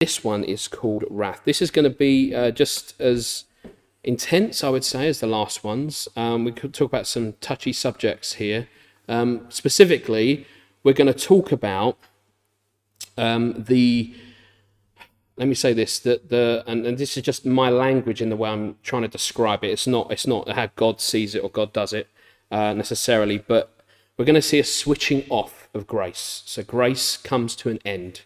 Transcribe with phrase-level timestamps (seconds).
[0.00, 1.40] This one is called Wrath.
[1.44, 3.46] This is going to be uh, just as
[4.04, 6.06] intense, I would say, as the last ones.
[6.14, 8.68] Um, we could talk about some touchy subjects here.
[9.08, 10.46] Um, specifically,
[10.84, 11.98] we're going to talk about
[13.16, 14.14] um, the.
[15.36, 18.36] Let me say this: that the and, and this is just my language in the
[18.36, 19.70] way I'm trying to describe it.
[19.70, 22.06] It's not it's not how God sees it or God does it
[22.52, 23.74] uh, necessarily, but
[24.16, 26.44] we're going to see a switching off of grace.
[26.46, 28.20] So grace comes to an end,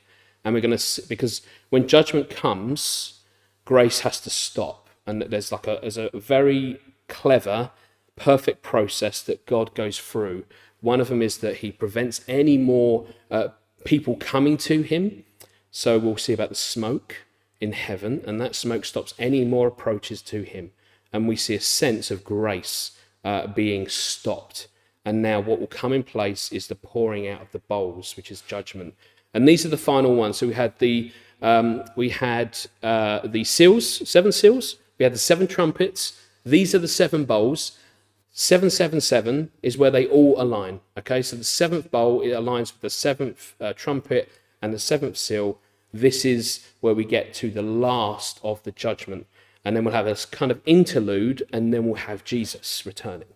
[0.44, 1.40] and we're going to because
[1.72, 3.20] when judgment comes,
[3.64, 7.70] grace has to stop, and there's like a there's a very clever,
[8.14, 10.44] perfect process that God goes through.
[10.82, 13.48] One of them is that He prevents any more uh,
[13.86, 15.24] people coming to Him.
[15.70, 17.24] So we'll see about the smoke
[17.58, 20.72] in heaven, and that smoke stops any more approaches to Him,
[21.10, 24.68] and we see a sense of grace uh, being stopped.
[25.06, 28.30] And now, what will come in place is the pouring out of the bowls, which
[28.30, 28.94] is judgment.
[29.32, 30.36] And these are the final ones.
[30.36, 31.10] So we had the
[31.42, 34.76] um, we had uh, the seals, seven seals.
[34.98, 36.20] We had the seven trumpets.
[36.44, 37.78] These are the seven bowls.
[38.34, 40.80] 777 is where they all align.
[40.96, 44.30] Okay, so the seventh bowl it aligns with the seventh uh, trumpet
[44.62, 45.58] and the seventh seal.
[45.92, 49.26] This is where we get to the last of the judgment,
[49.64, 53.28] and then we'll have this kind of interlude, and then we'll have Jesus returning.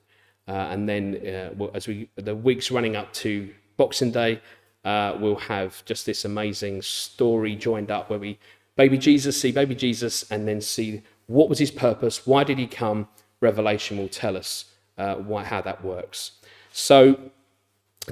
[0.49, 4.41] Uh, and then, uh, as we the weeks running up to Boxing Day,
[4.87, 8.39] uh, we'll have just this amazing story joined up where we
[8.77, 12.67] baby Jesus see baby Jesus, and then see what was his purpose, why did he
[12.67, 13.09] come.
[13.41, 16.33] Revelation will tell us uh, why, how that works.
[16.73, 17.31] So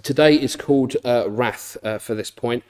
[0.02, 2.62] today is called uh, wrath uh, for this point.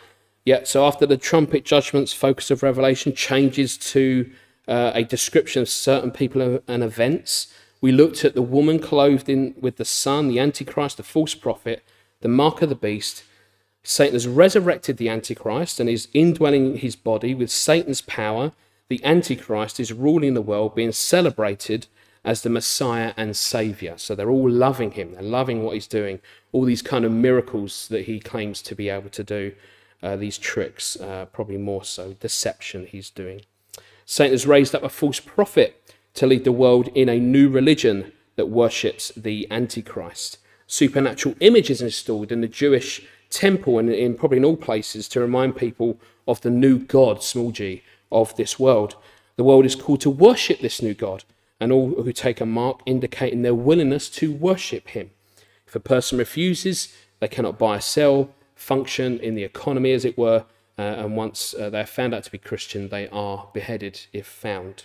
[0.45, 0.61] Yeah.
[0.65, 4.31] So after the trumpet judgments, focus of Revelation changes to
[4.69, 7.53] uh, a description of certain people and events.
[7.81, 11.83] We looked at the woman clothed in with the sun, the Antichrist, the false prophet,
[12.21, 13.25] the mark of the beast.
[13.87, 18.53] Satan has resurrected the Antichrist and is indwelling his body with Satan's power.
[18.89, 21.87] The Antichrist is ruling the world, being celebrated
[22.25, 23.95] as the Messiah and Savior.
[23.99, 26.21] So they're all loving him, they're loving what he's doing,
[26.51, 29.53] all these kind of miracles that he claims to be able to do,
[30.03, 33.43] uh, these tricks, uh, probably more so, deception he's doing.
[34.07, 38.13] Satan has raised up a false prophet to lead the world in a new religion
[38.37, 40.39] that worships the Antichrist.
[40.67, 45.57] Supernatural images installed in the Jewish temple and in probably in all places to remind
[45.57, 48.97] people of the new God, small g, of this world.
[49.37, 51.25] The world is called to worship this new God,
[51.61, 55.11] and all who take a mark indicating their willingness to worship him.
[55.67, 60.17] If a person refuses, they cannot buy or sell, function in the economy, as it
[60.17, 60.45] were,
[60.79, 64.85] uh, and once uh, they're found out to be Christian, they are beheaded if found.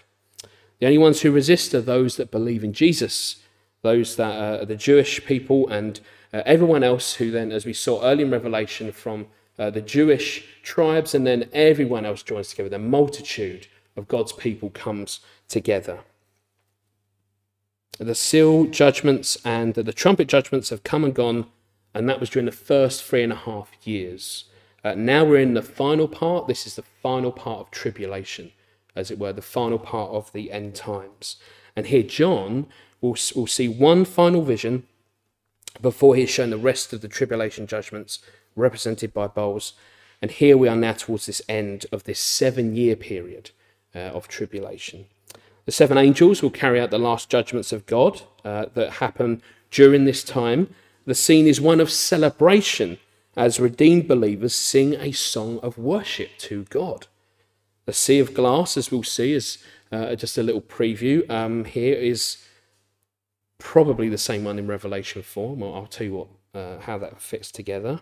[0.79, 3.43] The only ones who resist are those that believe in Jesus,
[3.81, 5.99] those that are the Jewish people, and
[6.33, 10.45] uh, everyone else who then, as we saw early in Revelation, from uh, the Jewish
[10.63, 12.69] tribes, and then everyone else joins together.
[12.69, 15.99] The multitude of God's people comes together.
[17.99, 21.47] The seal judgments and the trumpet judgments have come and gone,
[21.93, 24.45] and that was during the first three and a half years.
[24.83, 26.47] Uh, now we're in the final part.
[26.47, 28.53] This is the final part of tribulation,
[28.95, 31.35] as it were, the final part of the end times.
[31.75, 32.67] And here, John
[33.01, 34.87] will will see one final vision
[35.81, 38.19] before he is shown the rest of the tribulation judgments
[38.55, 39.73] represented by bowls.
[40.21, 43.51] And here we are now towards this end of this seven year period
[43.95, 45.05] uh, of tribulation.
[45.65, 49.41] The seven angels will carry out the last judgments of God uh, that happen
[49.71, 50.73] during this time.
[51.05, 52.97] The scene is one of celebration
[53.35, 57.07] as redeemed believers sing a song of worship to God.
[57.85, 59.59] The sea of glass, as we'll see, is
[59.91, 61.27] uh, just a little preview.
[61.29, 62.37] Um, here is
[63.59, 65.55] probably the same one in Revelation 4.
[65.55, 68.01] Well, I'll tell you what, uh, how that fits together.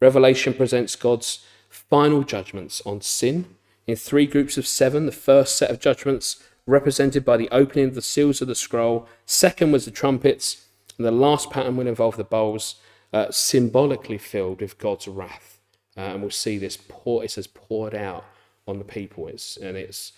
[0.00, 3.56] Revelation presents God's final judgments on sin
[3.86, 5.06] in three groups of seven.
[5.06, 9.08] The first set of judgments represented by the opening of the seals of the scroll.
[9.26, 10.66] Second was the trumpets.
[10.96, 12.76] And the last pattern will involve the bowls,
[13.12, 15.58] uh, symbolically filled with God's wrath.
[15.96, 18.24] Uh, and we'll see this pour, it says poured out
[18.66, 19.28] on the people.
[19.28, 20.12] It's, and it's,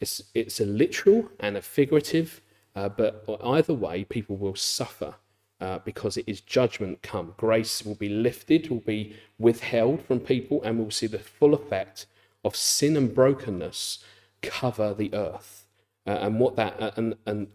[0.00, 2.40] it's, it's a literal and a figurative,
[2.74, 5.14] uh, but either way, people will suffer
[5.60, 7.34] uh, because it is judgment come.
[7.36, 12.06] Grace will be lifted, will be withheld from people, and we'll see the full effect
[12.44, 14.02] of sin and brokenness
[14.42, 15.66] cover the earth.
[16.06, 17.48] Uh, and what that uh, and and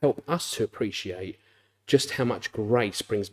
[0.00, 1.38] help us to appreciate
[1.86, 3.30] just how much grace brings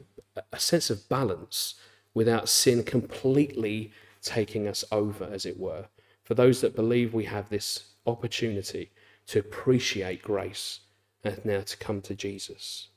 [0.51, 1.75] a sense of balance
[2.13, 3.91] without sin completely
[4.21, 5.85] taking us over, as it were.
[6.23, 8.91] For those that believe we have this opportunity
[9.27, 10.81] to appreciate grace
[11.23, 12.87] and now to come to Jesus.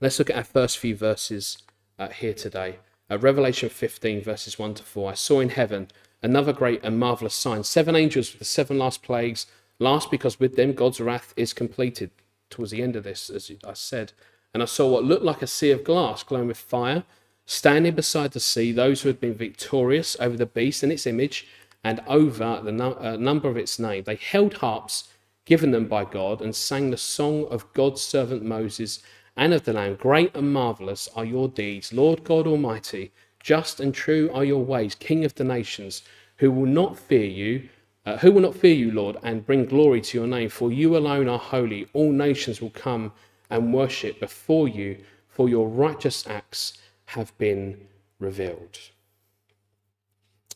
[0.00, 1.58] Let's look at our first few verses
[1.98, 2.78] uh, here today.
[3.10, 5.10] Uh, Revelation 15, verses 1 to 4.
[5.10, 5.88] I saw in heaven
[6.22, 7.64] another great and marvelous sign.
[7.64, 9.46] Seven angels with the seven last plagues,
[9.78, 12.10] last because with them God's wrath is completed.
[12.50, 14.12] Towards the end of this, as I said,
[14.52, 17.04] and I saw what looked like a sea of glass glowing with fire,
[17.46, 21.46] standing beside the sea, those who had been victorious over the beast and its image,
[21.82, 24.04] and over the uh, number of its name.
[24.04, 25.08] They held harps
[25.44, 29.00] given them by God and sang the song of God's servant Moses
[29.36, 29.96] and of the Lamb.
[29.96, 33.12] Great and marvelous are your deeds, Lord God Almighty.
[33.40, 36.02] Just and true are your ways, King of the nations,
[36.36, 37.68] who will not fear you.
[38.04, 40.48] Uh, who will not fear you, Lord, and bring glory to your name?
[40.48, 41.86] For you alone are holy.
[41.92, 43.12] All nations will come
[43.48, 44.98] and worship before you,
[45.28, 47.86] for your righteous acts have been
[48.18, 48.78] revealed.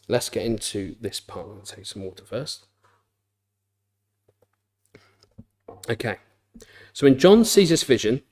[0.08, 1.46] Let's get into this part.
[1.46, 2.66] I'll take some water first.
[5.88, 6.16] Okay,
[6.92, 8.22] so when John sees this vision,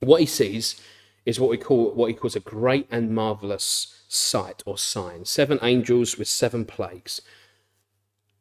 [0.00, 0.80] what he sees
[1.24, 5.24] is what we call what he calls a great and marvelous sight or sign.
[5.24, 7.20] Seven angels with seven plagues.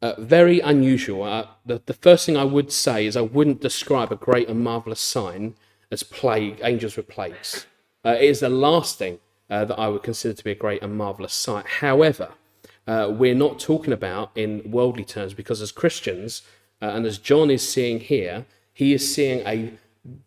[0.01, 1.23] Uh, very unusual.
[1.23, 4.61] Uh, the, the first thing I would say is I wouldn't describe a great and
[4.61, 5.55] marvelous sign
[5.91, 7.67] as plague angels with plagues.
[8.03, 9.19] Uh, it is the last thing
[9.49, 11.65] uh, that I would consider to be a great and marvelous sight.
[11.79, 12.33] However,
[12.85, 16.41] uh, we're not talking about in worldly terms because as Christians,
[16.83, 19.71] uh, and as John is seeing here, he is seeing a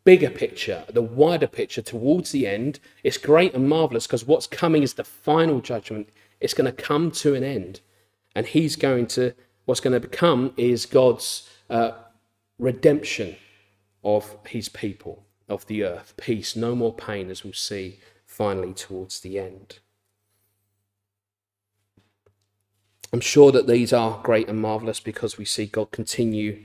[0.05, 2.81] bigger picture, the wider picture towards the end.
[3.05, 6.09] It's great and marvelous because what's coming is the final judgment.
[6.41, 7.81] It's going to come to an end.
[8.35, 9.35] And he's going to,
[9.67, 11.91] what's going to become is God's uh,
[12.59, 13.37] redemption
[14.03, 16.15] of his people, of the earth.
[16.17, 19.81] Peace, no more pain, as we'll see finally towards the end.
[23.13, 26.65] I'm sure that these are great and marvelous because we see God continue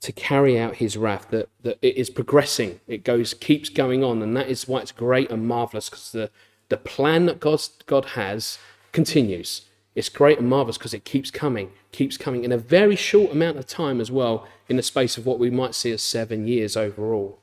[0.00, 4.20] to carry out his wrath, that, that it is progressing, it goes, keeps going on,
[4.20, 6.28] and that is why it's great and marvelous, because the,
[6.70, 8.58] the plan that God's, God has
[8.90, 9.62] continues.
[9.94, 13.58] It's great and marvelous because it keeps coming, keeps coming in a very short amount
[13.58, 16.76] of time as well, in the space of what we might see as seven years
[16.76, 17.38] overall.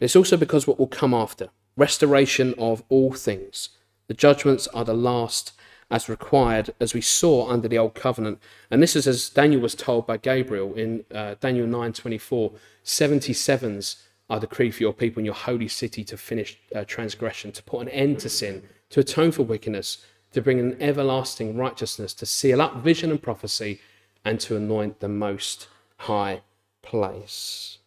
[0.00, 3.68] It's also because what will come after restoration of all things.
[4.08, 5.52] The judgments are the last
[5.90, 8.38] as required, as we saw under the old covenant.
[8.70, 12.54] And this is as Daniel was told by Gabriel in uh, Daniel 9:24.
[12.84, 17.62] 77s are decreed for your people in your holy city to finish uh, transgression, to
[17.62, 22.26] put an end to sin, to atone for wickedness, to bring an everlasting righteousness, to
[22.26, 23.80] seal up vision and prophecy,
[24.24, 26.42] and to anoint the most high
[26.82, 27.78] place.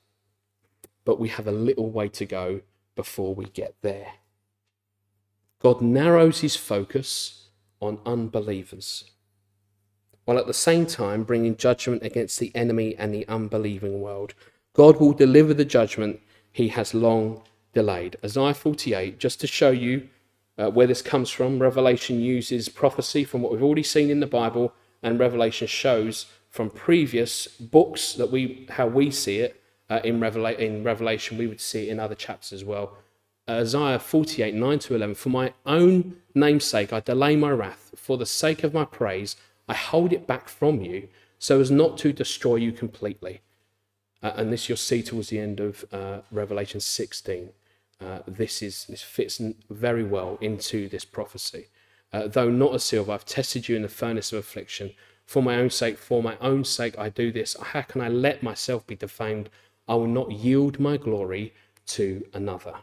[1.05, 2.61] But we have a little way to go
[2.95, 4.13] before we get there.
[5.59, 7.40] God narrows his focus
[7.81, 9.05] on unbelievers,
[10.25, 14.33] while at the same time bringing judgment against the enemy and the unbelieving world.
[14.73, 17.43] God will deliver the judgment he has long
[17.73, 18.15] delayed.
[18.23, 20.07] Isaiah 48, just to show you
[20.57, 24.27] uh, where this comes from, Revelation uses prophecy from what we've already seen in the
[24.27, 30.19] Bible, and Revelation shows from previous books that we how we see it uh, in,
[30.19, 31.37] Revela- in Revelation.
[31.37, 32.97] We would see it in other chapters as well.
[33.51, 35.15] Isaiah 48, 9 to 11.
[35.15, 37.91] For my own namesake, I delay my wrath.
[37.97, 39.35] For the sake of my praise,
[39.67, 43.41] I hold it back from you, so as not to destroy you completely.
[44.23, 47.49] Uh, and this you'll see towards the end of uh, Revelation 16.
[47.99, 51.67] Uh, this is this fits very well into this prophecy.
[52.13, 54.91] Uh, though not as silver, I've tested you in the furnace of affliction.
[55.25, 57.55] For my own sake, for my own sake, I do this.
[57.61, 59.49] How can I let myself be defamed?
[59.87, 61.53] I will not yield my glory
[61.87, 62.75] to another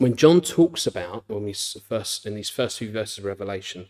[0.00, 3.88] when John talks about, when we first in these first few verses of Revelation,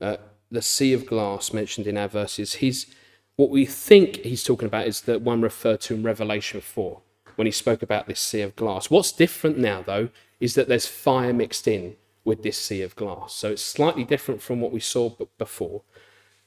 [0.00, 0.16] uh,
[0.50, 2.92] the sea of glass mentioned in our verses, he's
[3.36, 7.00] what we think he's talking about is the one referred to in Revelation 4
[7.36, 8.90] when he spoke about this sea of glass.
[8.90, 10.08] What's different now, though,
[10.40, 13.32] is that there's fire mixed in with this sea of glass.
[13.32, 15.82] So it's slightly different from what we saw before.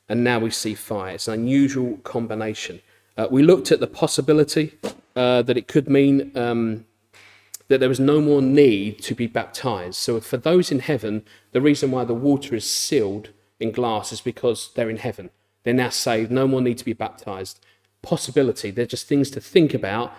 [0.10, 1.14] And now we see fire.
[1.14, 2.82] It's an unusual combination.
[3.16, 4.78] Uh, we looked at the possibility
[5.16, 6.86] uh, that it could mean um,
[7.70, 9.96] that there was no more need to be baptized.
[9.96, 11.24] So, for those in heaven,
[11.54, 15.30] the reason why the water is sealed in glass is because they're in heaven.
[15.64, 17.60] They're now saved, no more need to be baptized.
[18.02, 20.14] Possibility, they're just things to think about.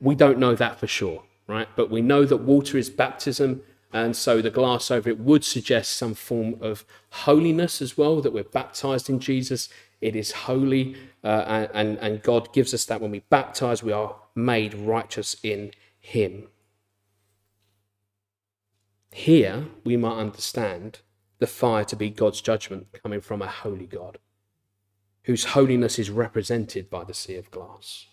[0.00, 1.68] We don't know that for sure, right?
[1.76, 5.96] But we know that water is baptism, and so the glass over it would suggest
[5.96, 9.68] some form of holiness as well, that we're baptized in Jesus.
[10.00, 14.16] It is holy, uh, and, and God gives us that when we baptize, we are
[14.34, 15.70] made righteous in
[16.00, 16.48] Him.
[19.16, 20.98] Here, we might understand
[21.38, 24.18] the fire to be God's judgment coming from a holy God,
[25.22, 28.08] whose holiness is represented by the sea of glass.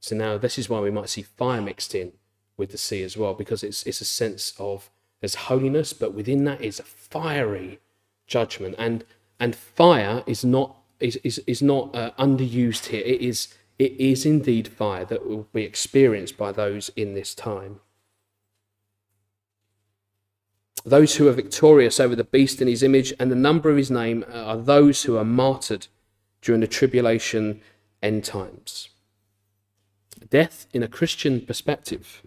[0.00, 2.12] So now, this is why we might see fire mixed in
[2.56, 4.88] with the sea as well, because it's, it's a sense of
[5.20, 7.78] There's holiness, but within that is a fiery
[8.26, 8.74] judgment.
[8.78, 9.04] And,
[9.38, 13.02] and fire is not, is, is, is not uh, underused here.
[13.04, 17.80] It is, it is indeed fire that will be experienced by those in this time.
[20.84, 23.90] Those who are victorious over the beast in his image and the number of his
[23.90, 25.88] name are those who are martyred
[26.40, 27.60] during the tribulation
[28.02, 28.88] end times.
[30.30, 32.22] Death, in a Christian perspective,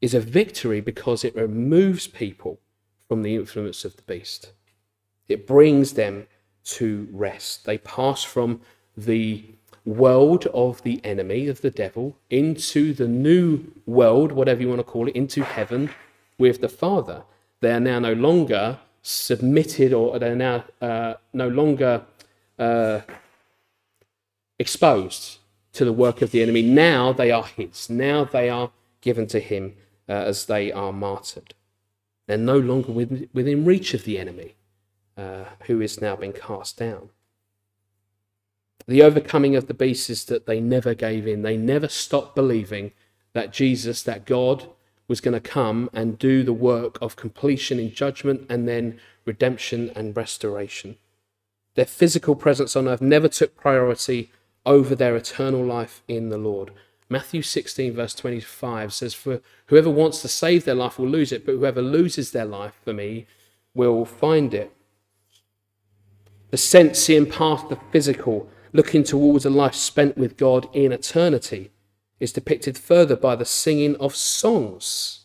[0.00, 2.60] is a victory because it removes people
[3.08, 4.52] from the influence of the beast.
[5.26, 6.26] It brings them
[6.64, 7.64] to rest.
[7.64, 8.60] They pass from
[8.96, 9.44] the
[9.84, 14.84] world of the enemy, of the devil, into the new world, whatever you want to
[14.84, 15.90] call it, into heaven
[16.38, 17.24] with the Father.
[17.60, 22.02] They are now no longer submitted or they're now uh, no longer
[22.58, 23.00] uh,
[24.58, 25.38] exposed
[25.72, 26.62] to the work of the enemy.
[26.62, 27.88] Now they are his.
[27.88, 29.74] Now they are given to him
[30.08, 31.54] uh, as they are martyred.
[32.26, 34.54] They're no longer within, within reach of the enemy,
[35.16, 37.10] uh, who is now being cast down.
[38.86, 41.42] The overcoming of the beast is that they never gave in.
[41.42, 42.92] They never stopped believing
[43.32, 44.68] that Jesus, that God,
[45.08, 49.90] was going to come and do the work of completion in judgment and then redemption
[49.96, 50.96] and restoration.
[51.74, 54.30] Their physical presence on earth never took priority
[54.66, 56.72] over their eternal life in the Lord.
[57.08, 61.46] Matthew 16, verse 25 says, For whoever wants to save their life will lose it,
[61.46, 63.26] but whoever loses their life for me
[63.74, 64.74] will find it.
[66.50, 71.70] The sense seeing past the physical, looking towards a life spent with God in eternity,
[72.20, 75.20] is depicted further by the singing of songs,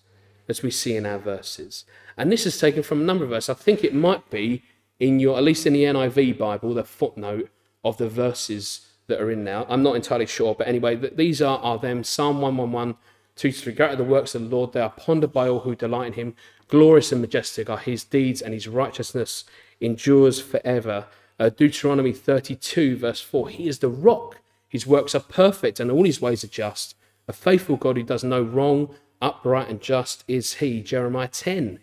[0.47, 1.85] as we see in our verses.
[2.17, 3.49] And this is taken from a number of verses.
[3.49, 4.63] I think it might be
[4.99, 7.49] in your, at least in the NIV Bible, the footnote
[7.83, 9.65] of the verses that are in now.
[9.69, 12.95] I'm not entirely sure, but anyway, these are, are them Psalm 111,
[13.35, 13.73] 2 to 3.
[13.73, 16.13] Go to the works of the Lord, they are pondered by all who delight in
[16.13, 16.35] him.
[16.67, 19.43] Glorious and majestic are his deeds, and his righteousness
[19.81, 21.07] endures forever.
[21.39, 24.39] Uh, Deuteronomy 32, verse 4 He is the rock,
[24.73, 26.95] his works are perfect, and all his ways are just.
[27.27, 30.81] A faithful God who does no wrong, upright and just is he.
[30.81, 31.77] Jeremiah 10,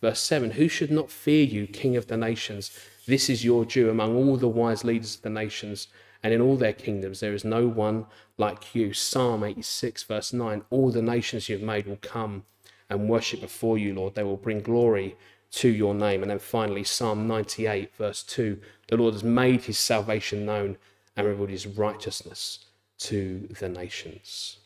[0.00, 2.70] verse 7 Who should not fear you, King of the nations?
[3.04, 5.88] This is your due among all the wise leaders of the nations
[6.22, 8.06] and in all their kingdoms there is no one
[8.38, 8.92] like you.
[8.92, 12.44] Psalm 86, verse 9 All the nations you've made will come
[12.88, 14.14] and worship before you, Lord.
[14.14, 15.16] They will bring glory
[15.50, 16.22] to your name.
[16.22, 20.76] And then finally, Psalm 98, verse 2 The Lord has made his salvation known
[21.16, 22.66] and revealed his righteousness
[22.98, 24.58] to the nations.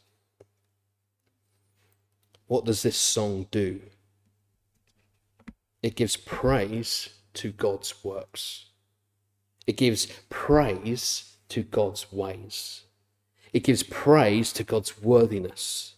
[2.47, 3.80] What does this song do?
[5.83, 8.66] It gives praise to God's works.
[9.66, 12.83] It gives praise to God's ways.
[13.52, 15.95] It gives praise to God's worthiness.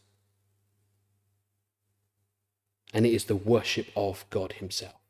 [2.93, 5.01] And it is the worship of God Himself.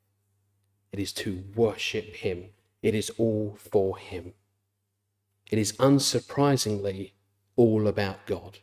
[0.92, 2.50] It is to worship Him.
[2.82, 4.34] It is all for Him.
[5.52, 7.12] It is unsurprisingly
[7.56, 8.60] all about God.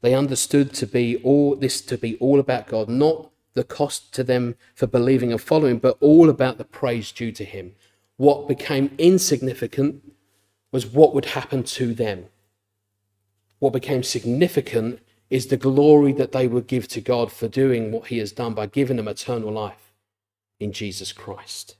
[0.00, 4.24] They understood to be all this to be all about God, not the cost to
[4.24, 7.74] them for believing and following, but all about the praise due to Him,
[8.16, 10.02] what became insignificant
[10.72, 12.26] was what would happen to them.
[13.58, 18.06] What became significant is the glory that they would give to God for doing what
[18.06, 19.92] He has done by giving them eternal life
[20.58, 21.76] in Jesus Christ.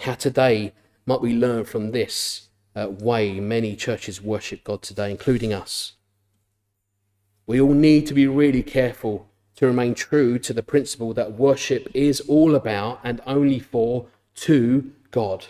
[0.00, 0.72] How today
[1.04, 5.92] might we learn from this uh, way many churches worship God today, including us?
[7.46, 11.86] We all need to be really careful to remain true to the principle that worship
[11.92, 15.48] is all about and only for to God.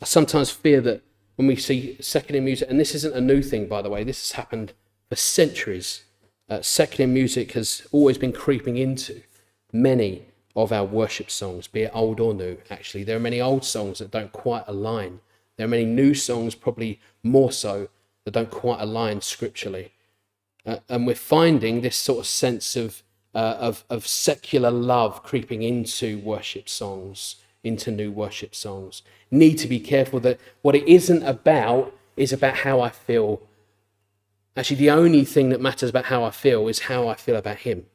[0.00, 1.02] I sometimes fear that
[1.34, 4.30] when we see secular music, and this isn't a new thing, by the way, this
[4.30, 4.74] has happened
[5.08, 6.04] for centuries.
[6.48, 9.22] Uh, secular music has always been creeping into
[9.82, 13.04] many of our worship songs, be it old or new, actually.
[13.04, 15.20] There are many old songs that don't quite align.
[15.56, 17.88] There are many new songs, probably more so,
[18.24, 19.92] that don't quite align scripturally.
[20.64, 23.02] Uh, and we're finding this sort of sense of,
[23.34, 29.02] uh, of, of secular love creeping into worship songs, into new worship songs.
[29.30, 33.42] Need to be careful that what it isn't about is about how I feel.
[34.56, 37.58] Actually, the only thing that matters about how I feel is how I feel about
[37.58, 37.86] Him.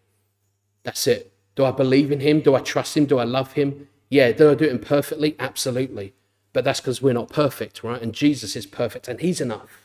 [0.84, 1.32] That's it.
[1.56, 2.42] Do I believe in Him?
[2.42, 3.06] Do I trust Him?
[3.06, 3.88] Do I love Him?
[4.10, 4.32] Yeah.
[4.32, 5.36] Do I do it imperfectly?
[5.40, 6.14] Absolutely.
[6.54, 8.02] But that's because we're not perfect, right?
[8.02, 9.82] And Jesus is perfect and He's enough.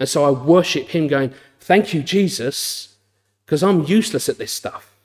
[0.00, 2.96] And so I worship him, going, Thank you, Jesus,
[3.44, 4.96] because I'm useless at this stuff.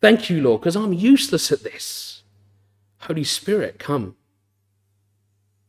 [0.00, 2.22] Thank you, Lord, because I'm useless at this.
[3.00, 4.14] Holy Spirit, come.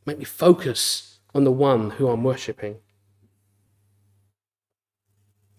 [0.05, 2.77] Make me focus on the one who I'm worshipping.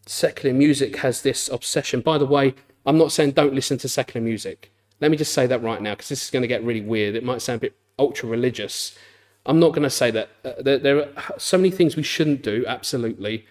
[0.06, 2.00] Secular music has this obsession.
[2.00, 2.54] By the way,
[2.90, 4.72] I'm not saying don't listen to secular music.
[5.00, 7.14] Let me just say that right now because this is going to get really weird.
[7.14, 8.98] It might sound a bit ultra religious.
[9.46, 10.28] I'm not going to say that.
[10.44, 13.46] Uh, there, there are so many things we shouldn't do, absolutely.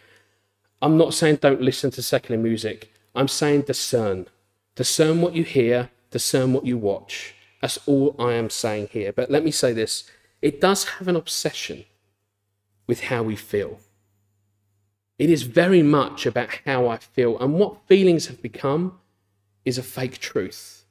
[0.81, 2.91] I'm not saying don't listen to secular music.
[3.15, 4.27] I'm saying discern.
[4.75, 7.33] Discern what you hear, discern what you watch.
[7.61, 9.13] That's all I am saying here.
[9.13, 11.85] But let me say this it does have an obsession
[12.87, 13.79] with how we feel.
[15.17, 18.98] It is very much about how I feel, and what feelings have become
[19.69, 20.83] is a fake truth.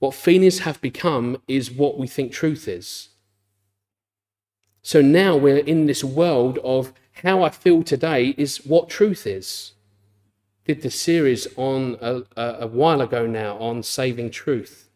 [0.00, 3.08] What feelings have become is what we think truth is.
[4.82, 9.72] So now we're in this world of how I feel today is what truth is.
[10.64, 14.90] Did the series on a, a, while ago now on saving truth.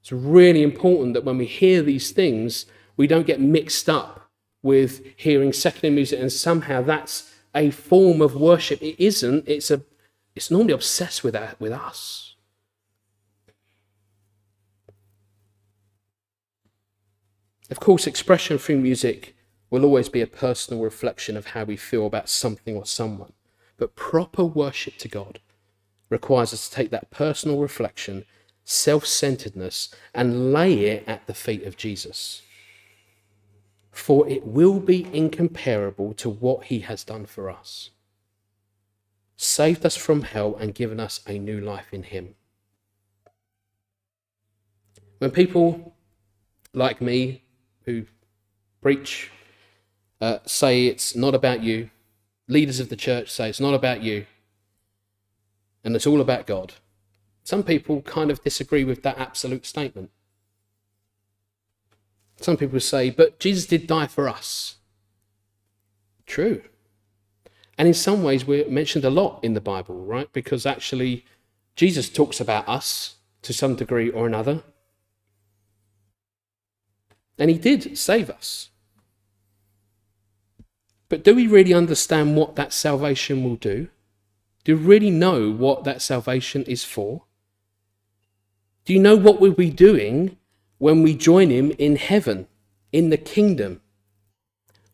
[0.00, 4.30] It's really important that when we hear these things, we don't get mixed up
[4.62, 8.80] with hearing secular music and somehow that's a form of worship.
[8.82, 9.48] It isn't.
[9.48, 9.82] It's a.
[10.36, 12.34] It's normally obsessed with with us.
[17.70, 19.34] Of course, expression through music
[19.70, 23.32] will always be a personal reflection of how we feel about something or someone.
[23.78, 25.40] But proper worship to God
[26.10, 28.24] requires us to take that personal reflection,
[28.62, 32.42] self centeredness, and lay it at the feet of Jesus.
[33.90, 37.90] For it will be incomparable to what he has done for us.
[39.36, 42.34] Saved us from hell and given us a new life in him.
[45.18, 45.94] When people
[46.72, 47.42] like me
[47.84, 48.06] who
[48.80, 49.30] preach
[50.20, 51.90] uh, say it's not about you.
[52.48, 54.26] Leaders of the church say it's not about you.
[55.84, 56.74] And it's all about God.
[57.44, 60.10] Some people kind of disagree with that absolute statement.
[62.40, 64.76] Some people say, but Jesus did die for us.
[66.26, 66.62] True.
[67.78, 70.32] And in some ways, we're mentioned a lot in the Bible, right?
[70.32, 71.24] Because actually,
[71.74, 74.62] Jesus talks about us to some degree or another.
[77.38, 78.70] And he did save us.
[81.08, 83.88] But do we really understand what that salvation will do?
[84.64, 87.22] Do we really know what that salvation is for?
[88.84, 90.38] Do you know what we'll be doing
[90.78, 92.48] when we join him in heaven,
[92.90, 93.80] in the kingdom?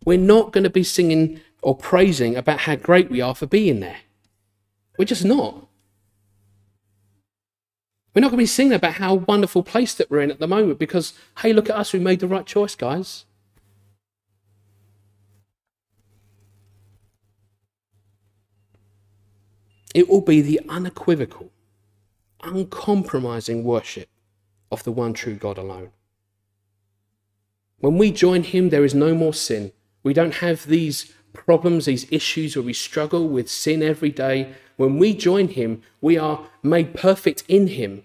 [0.05, 3.81] We're not going to be singing or praising about how great we are for being
[3.81, 4.01] there.
[4.98, 5.68] We're just not.
[8.14, 10.46] We're not going to be singing about how wonderful place that we're in at the
[10.46, 13.25] moment because, hey, look at us, we made the right choice, guys.
[19.94, 21.51] It will be the unequivocal,
[22.42, 24.09] uncompromising worship
[24.70, 25.90] of the one true God alone.
[27.79, 29.72] When we join Him, there is no more sin.
[30.03, 34.55] We don't have these problems, these issues where we struggle with sin every day.
[34.77, 38.05] When we join Him, we are made perfect in Him.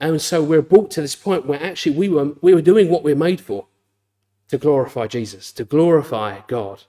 [0.00, 3.04] And so we're brought to this point where actually we were, we were doing what
[3.04, 3.66] we're made for
[4.48, 6.82] to glorify Jesus, to glorify God.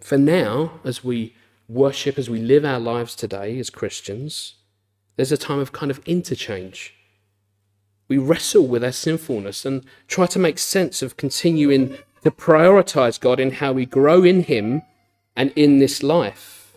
[0.00, 1.34] For now, as we
[1.68, 4.54] worship, as we live our lives today as Christians,
[5.16, 6.94] there's a time of kind of interchange.
[8.08, 13.40] We wrestle with our sinfulness and try to make sense of continuing to prioritize God
[13.40, 14.82] in how we grow in Him
[15.36, 16.76] and in this life.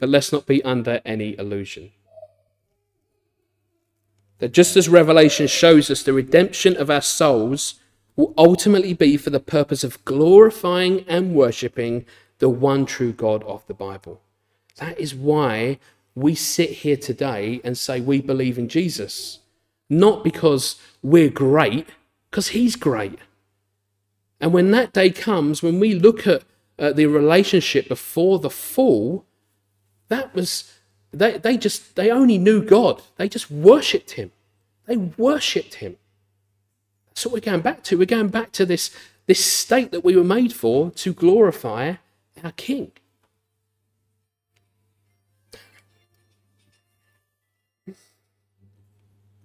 [0.00, 1.92] But let's not be under any illusion.
[4.38, 7.74] That just as Revelation shows us the redemption of our souls
[8.16, 12.04] will ultimately be for the purpose of glorifying and worshipping
[12.38, 14.20] the one true God of the Bible.
[14.82, 15.78] That is why
[16.16, 19.38] we sit here today and say we believe in Jesus.
[19.88, 21.86] Not because we're great,
[22.28, 23.20] because He's great.
[24.40, 26.42] And when that day comes, when we look at
[26.76, 29.24] the relationship before the fall,
[30.08, 30.72] that was
[31.12, 33.02] they, they just, they only knew God.
[33.18, 34.32] They just worshipped him.
[34.86, 35.96] They worshipped him.
[37.06, 37.98] That's what we're going back to.
[37.98, 38.90] We're going back to this,
[39.26, 41.94] this state that we were made for to glorify
[42.42, 42.90] our King.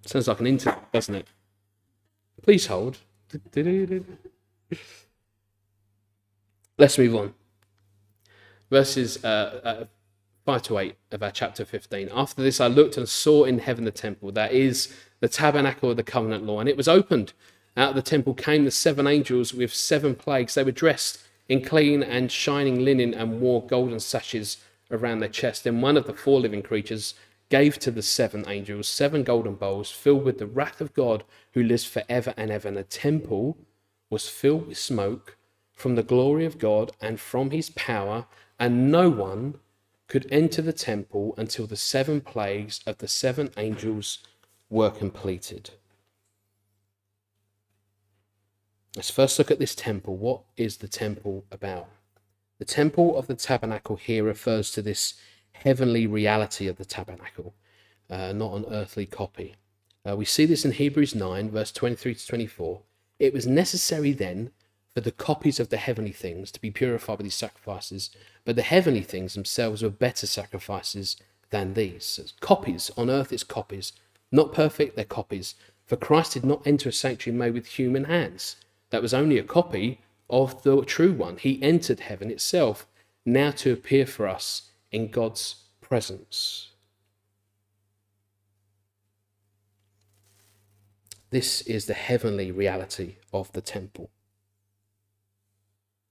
[0.07, 1.27] Sounds like an interview, doesn't it?
[2.41, 2.97] Please hold.
[6.77, 7.33] Let's move on.
[8.69, 9.85] Verses uh, uh,
[10.45, 12.09] 5 to 8 of our chapter 15.
[12.13, 15.97] After this, I looked and saw in heaven the temple, that is the tabernacle of
[15.97, 17.33] the covenant law, and it was opened.
[17.75, 20.53] Out of the temple came the seven angels with seven plagues.
[20.53, 24.57] They were dressed in clean and shining linen and wore golden sashes
[24.89, 25.65] around their chest.
[25.65, 27.13] Then one of the four living creatures
[27.49, 31.63] gave to the seven angels seven golden bowls filled with the wrath of God who
[31.63, 32.67] lives forever and ever.
[32.67, 33.57] And the temple
[34.09, 35.37] was filled with smoke
[35.73, 38.25] from the glory of God and from his power,
[38.59, 39.55] and no one
[40.07, 44.19] could enter the temple until the seven plagues of the seven angels
[44.69, 45.71] were completed.
[48.95, 50.17] Let's first look at this temple.
[50.17, 51.87] What is the temple about?
[52.57, 55.13] The temple of the tabernacle here refers to this
[55.63, 57.53] heavenly reality of the tabernacle,
[58.09, 59.55] uh, not an earthly copy.
[60.07, 62.81] Uh, we see this in Hebrews 9, verse 23 to 24.
[63.19, 64.51] It was necessary then
[64.93, 68.09] for the copies of the heavenly things to be purified with these sacrifices,
[68.45, 71.17] but the heavenly things themselves were better sacrifices
[71.49, 72.05] than these.
[72.05, 73.93] So copies, on earth it's copies.
[74.31, 75.55] Not perfect, they're copies.
[75.85, 78.57] For Christ did not enter a sanctuary made with human hands.
[78.89, 81.37] That was only a copy of the true one.
[81.37, 82.87] He entered heaven itself,
[83.25, 86.71] now to appear for us in God's presence.
[91.29, 94.09] This is the heavenly reality of the temple.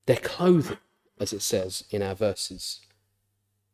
[0.05, 0.79] Their clothing,
[1.19, 2.81] as it says in our verses,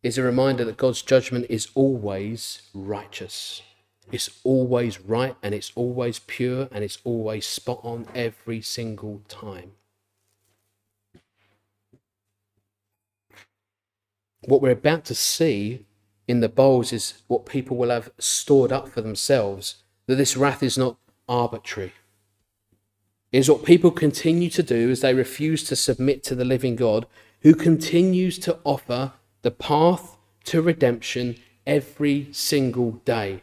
[0.02, 3.62] is a reminder that God's judgment is always righteous.
[4.10, 9.72] It's always right and it's always pure and it's always spot on every single time.
[14.44, 15.86] What we're about to see
[16.28, 19.76] in the bowls is what people will have stored up for themselves,
[20.06, 20.96] that this wrath is not
[21.28, 21.92] arbitrary
[23.32, 27.06] is what people continue to do as they refuse to submit to the living God
[27.40, 33.42] who continues to offer the path to redemption every single day.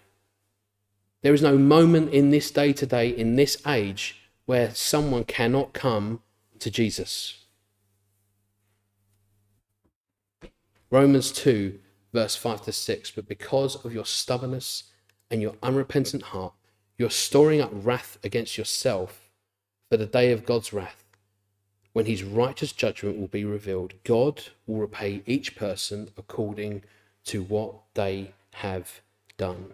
[1.22, 5.74] There is no moment in this day to day, in this age, where someone cannot
[5.74, 6.22] come
[6.60, 7.39] to Jesus.
[10.92, 11.80] Romans 2,
[12.14, 13.12] verse 5 to 6.
[13.12, 14.86] But because of your stubbornness
[15.30, 16.54] and your unrepentant heart,
[16.98, 19.30] you're storing up wrath against yourself
[19.90, 21.04] for the day of God's wrath,
[21.94, 26.84] when his righteous judgment will be revealed, God will repay each person according
[27.26, 29.02] to what they have
[29.38, 29.74] done.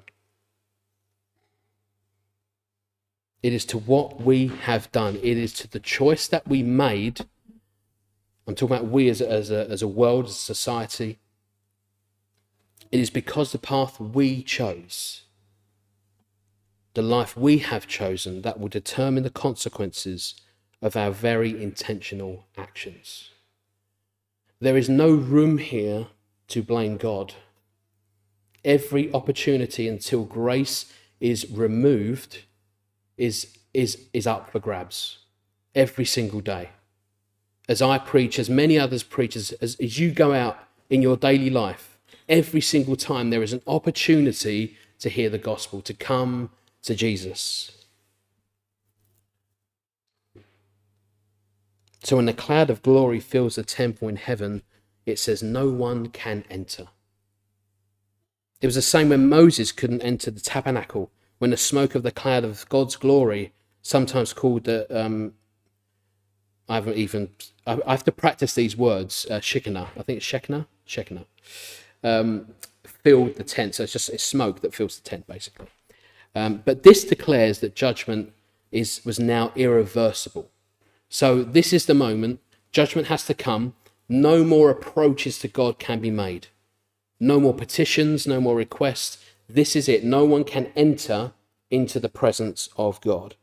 [3.43, 5.17] It is to what we have done.
[5.17, 7.25] It is to the choice that we made.
[8.47, 11.19] I'm talking about we as a, as a, as a world, as a society.
[12.91, 15.25] It is because the path we chose
[16.95, 20.33] the life we have chosen that will determine the consequences
[20.81, 23.29] of our very intentional actions.
[24.59, 26.07] There is no room here
[26.47, 27.33] to blame God.
[28.63, 32.43] Every opportunity until grace is removed
[33.17, 35.19] is, is, is up for grabs
[35.75, 36.69] every single day.
[37.67, 41.17] As I preach, as many others preach, as, as, as you go out in your
[41.17, 41.97] daily life,
[42.29, 46.51] every single time there is an opportunity to hear the gospel, to come
[46.83, 47.71] to Jesus.
[52.03, 54.61] So when the cloud of glory fills the temple in heaven,
[55.07, 56.87] it says, No one can enter.
[58.61, 62.11] It was the same when Moses couldn't enter the tabernacle, when the smoke of the
[62.11, 65.33] cloud of God's glory, sometimes called the, um,
[66.67, 67.29] I haven't even,
[67.67, 71.25] I have to practice these words, uh, Shekinah, I think it's Shekinah, Shekinah,
[72.03, 72.47] um,
[72.83, 73.75] filled the tent.
[73.75, 75.67] So it's just it's smoke that fills the tent, basically.
[76.33, 78.33] Um, but this declares that judgment
[78.71, 80.49] is, was now irreversible.
[81.07, 82.39] So this is the moment.
[82.71, 83.73] Judgment has to come.
[84.09, 86.47] No more approaches to God can be made.
[87.19, 89.23] No more petitions, no more requests.
[89.47, 90.03] This is it.
[90.03, 91.31] No one can enter
[91.71, 93.35] into the presence of God.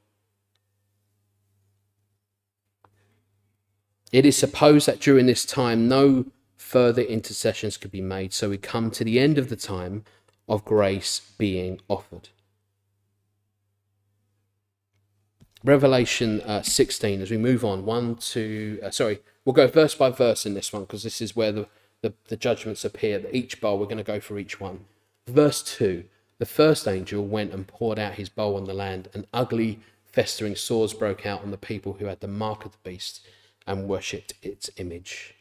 [4.13, 6.27] It is supposed that during this time no
[6.59, 10.05] further intercessions could be made, so we come to the end of the time
[10.49, 12.29] of grace being offered.
[15.65, 20.11] Revelation uh, 16, as we move on, 1 to, uh, sorry, we'll go verse by
[20.11, 21.69] verse in this one because this is where the,
[22.03, 23.25] the, the judgments appear.
[23.33, 24.85] Each bowl, we're going to go for each one.
[25.29, 26.05] Verse 2
[26.39, 30.57] The first angel went and poured out his bowl on the land, and ugly, festering
[30.57, 33.25] sores broke out on the people who had the mark of the beast
[33.67, 35.35] and worshipped its image.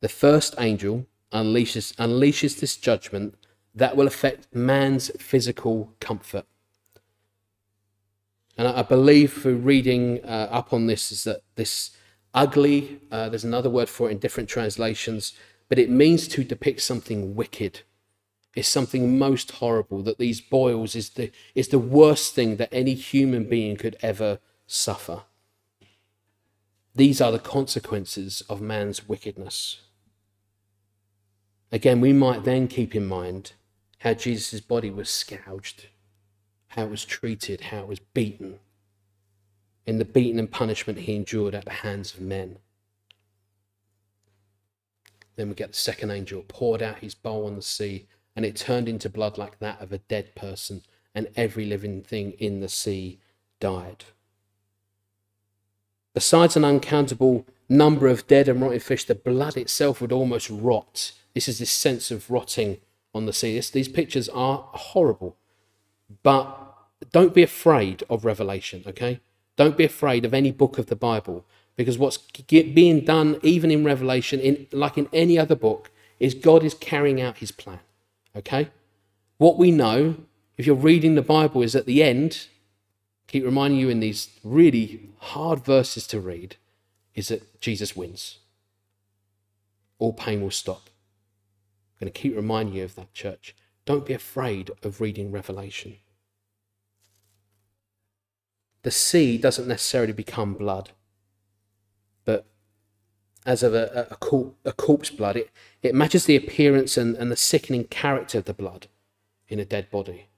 [0.00, 3.34] The first angel unleashes, unleashes this judgment
[3.74, 6.46] that will affect man's physical comfort.
[8.56, 11.90] And I believe through reading uh, up on this is that this
[12.32, 15.34] ugly, uh, there's another word for it in different translations,
[15.68, 17.80] but it means to depict something wicked.
[18.54, 22.94] It's something most horrible, that these boils is the, is the worst thing that any
[22.94, 25.24] human being could ever suffer.
[26.96, 29.82] These are the consequences of man's wickedness.
[31.70, 33.52] Again, we might then keep in mind
[33.98, 35.88] how Jesus' body was scourged,
[36.68, 38.60] how it was treated, how it was beaten,
[39.84, 42.56] in the beating and punishment he endured at the hands of men.
[45.36, 48.56] Then we get the second angel poured out his bowl on the sea, and it
[48.56, 50.80] turned into blood like that of a dead person,
[51.14, 53.20] and every living thing in the sea
[53.60, 54.06] died.
[56.16, 61.12] Besides an uncountable number of dead and rotting fish, the blood itself would almost rot.
[61.34, 62.78] This is this sense of rotting
[63.14, 63.54] on the sea.
[63.54, 65.36] This, these pictures are horrible,
[66.22, 66.74] but
[67.12, 69.20] don't be afraid of Revelation, okay?
[69.56, 71.44] Don't be afraid of any book of the Bible
[71.76, 76.64] because what's being done, even in Revelation, in, like in any other book, is God
[76.64, 77.80] is carrying out his plan.
[78.34, 78.70] Okay?
[79.36, 80.16] What we know,
[80.56, 82.46] if you're reading the Bible, is at the end,
[83.26, 86.56] keep reminding you in these really hard verses to read,
[87.14, 88.38] is that Jesus wins.
[89.98, 90.82] All pain will stop.
[92.00, 93.54] I'm going to keep reminding you of that, church.
[93.84, 95.96] Don't be afraid of reading Revelation
[98.86, 100.90] the sea doesn't necessarily become blood,
[102.24, 102.46] but
[103.44, 105.50] as of a, a, a corpse blood, it,
[105.82, 108.86] it matches the appearance and, and the sickening character of the blood
[109.48, 110.28] in a dead body.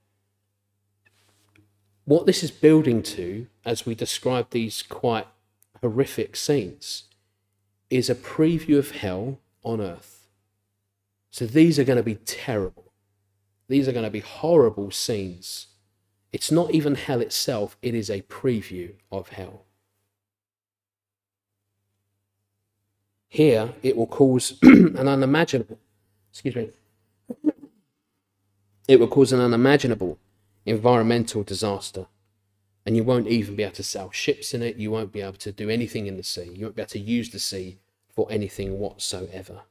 [2.09, 5.27] What this is building to, as we describe these quite
[5.83, 7.05] horrific scenes,
[7.90, 10.27] is a preview of hell on earth.
[11.31, 12.92] So these are going to be terrible.
[13.68, 15.66] These are going to be horrible scenes
[16.33, 19.64] it's not even hell itself, it is a preview of hell.
[23.29, 25.79] Here, it will cause an unimaginable,
[26.31, 26.71] excuse me,
[28.87, 30.18] it will cause an unimaginable
[30.68, 32.07] environmental disaster.
[32.87, 34.76] And you won't even be able to sail ships in it.
[34.76, 36.50] You won't be able to do anything in the sea.
[36.54, 37.78] You won't be able to use the sea
[38.09, 39.62] for anything whatsoever.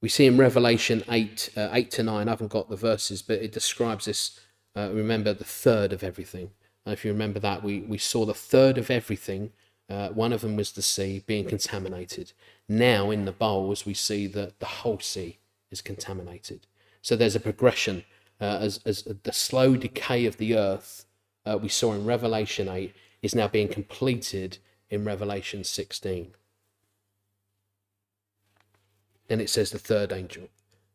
[0.00, 3.42] We see in Revelation 8, uh, 8 to 9, I haven't got the verses, but
[3.42, 4.40] it describes this
[4.76, 6.50] uh, remember the third of everything.
[6.86, 9.52] Uh, if you remember that, we, we saw the third of everything.
[9.88, 12.32] Uh, one of them was the sea being contaminated.
[12.68, 15.38] Now, in the bowls, we see that the whole sea
[15.70, 16.66] is contaminated.
[17.02, 18.04] So there's a progression
[18.40, 21.04] uh, as, as the slow decay of the earth
[21.46, 24.58] uh, we saw in Revelation 8 is now being completed
[24.90, 26.34] in Revelation 16.
[29.28, 30.48] Then it says the third angel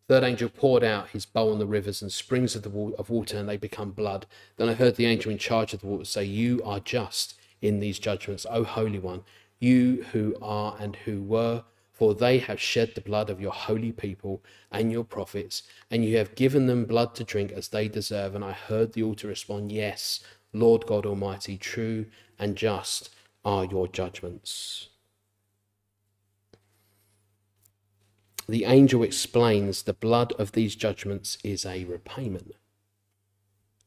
[0.10, 3.12] third angel poured out his bowl on the rivers and springs of, the wa- of
[3.12, 4.26] water, and they become blood.
[4.58, 7.80] Then I heard the angel in charge of the water say, You are just in
[7.80, 9.22] these judgments, O Holy One,
[9.60, 11.64] you who are and who were,
[12.00, 16.18] for they have shed the blood of your holy people and your prophets, and you
[16.18, 18.34] have given them blood to drink as they deserve.
[18.34, 20.22] And I heard the altar respond, Yes,
[20.54, 22.06] Lord God Almighty, true
[22.40, 23.10] and just
[23.44, 24.88] are your judgments.
[28.48, 32.56] the angel explains the blood of these judgments is a repayment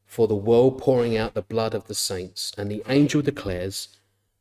[0.07, 2.53] for the world pouring out the blood of the saints.
[2.57, 3.89] And the angel declares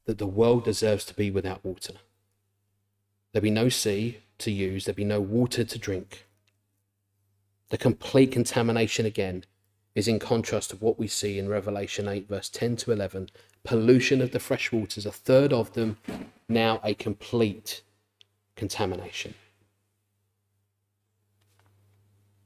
[0.05, 1.95] that the world deserves to be without water.
[3.33, 6.27] There be no sea to use, there'd be no water to drink.
[7.69, 9.45] The complete contamination again
[9.95, 13.29] is in contrast to what we see in Revelation 8, verse 10 to 11.
[13.63, 15.97] Pollution of the fresh waters, a third of them
[16.49, 17.81] now a complete
[18.55, 19.33] contamination.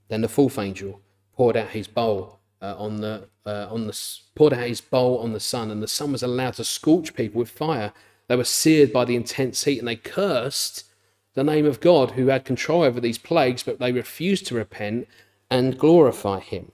[0.07, 1.01] Then the fourth angel
[1.33, 3.99] poured out his bowl uh, on the uh, on the
[4.33, 7.39] poured out his bowl on the sun, and the sun was allowed to scorch people
[7.39, 7.91] with fire.
[8.27, 10.85] They were seared by the intense heat, and they cursed
[11.33, 15.07] the name of God who had control over these plagues, but they refused to repent
[15.49, 16.71] and glorify Him.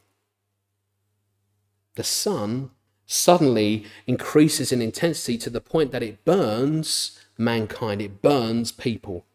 [1.95, 2.71] The sun
[3.05, 9.25] suddenly increases in intensity to the point that it burns mankind, it burns people.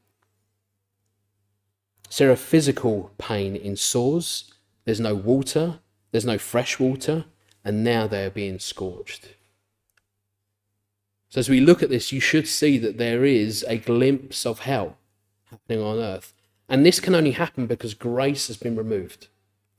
[2.08, 4.52] So are physical pain in sores,
[4.84, 5.80] there's no water,
[6.12, 7.26] there's no fresh water,
[7.64, 9.35] and now they are being scorched.
[11.36, 14.60] So as we look at this, you should see that there is a glimpse of
[14.60, 14.96] hell
[15.50, 16.32] happening on earth.
[16.66, 19.28] And this can only happen because grace has been removed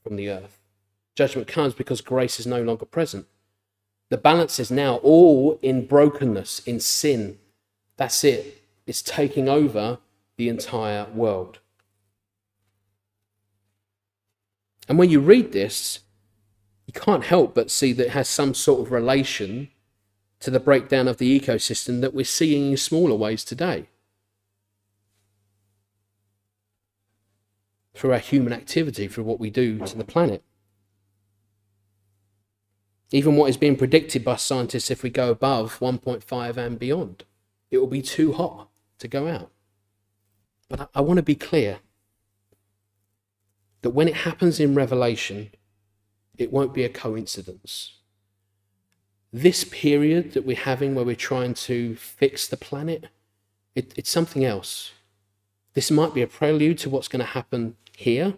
[0.04, 0.60] from the earth.
[1.16, 3.26] Judgment comes because grace is no longer present.
[4.12, 7.40] The balance is now all in brokenness, in sin.
[7.96, 8.64] That's it.
[8.86, 9.98] It's taking over
[10.36, 11.58] the entire world.
[14.88, 16.02] And when you read this,
[16.86, 19.70] you can't help but see that it has some sort of relation
[20.40, 23.88] to the breakdown of the ecosystem that we're seeing in smaller ways today.
[27.96, 30.44] Through our human activity, through what we do to the planet.
[33.12, 37.24] Even what is being predicted by scientists if we go above 1.5 and beyond,
[37.72, 38.70] it will be too hot
[39.00, 39.52] to go out.
[40.70, 41.80] But I, I want to be clear
[43.82, 45.52] that when it happens in Revelation,
[46.38, 47.97] it won't be a coincidence.
[49.38, 53.06] This period that we're having where we're trying to fix the planet,
[53.76, 54.94] it, it's something else.
[55.76, 58.34] This might be a prelude to what's going to happen here,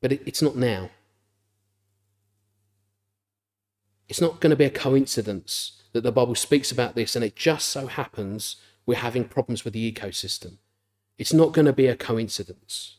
[0.00, 0.90] but it, it's not now.
[4.08, 7.36] It's not going to be a coincidence that the Bible speaks about this and it
[7.36, 10.58] just so happens we're having problems with the ecosystem.
[11.18, 12.96] It's not going to be a coincidence.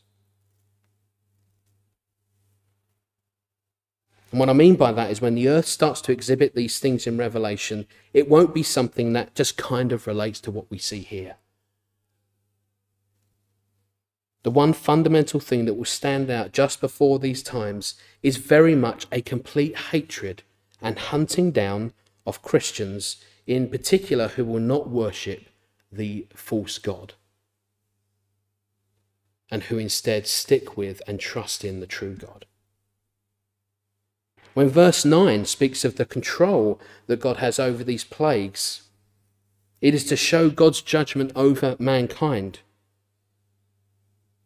[4.30, 7.06] And what I mean by that is when the earth starts to exhibit these things
[7.06, 11.00] in Revelation, it won't be something that just kind of relates to what we see
[11.00, 11.36] here.
[14.42, 19.06] The one fundamental thing that will stand out just before these times is very much
[19.10, 20.42] a complete hatred
[20.80, 21.92] and hunting down
[22.26, 25.46] of Christians, in particular, who will not worship
[25.90, 27.14] the false God
[29.50, 32.44] and who instead stick with and trust in the true God.
[34.58, 38.82] When verse 9 speaks of the control that God has over these plagues,
[39.80, 42.58] it is to show God's judgment over mankind.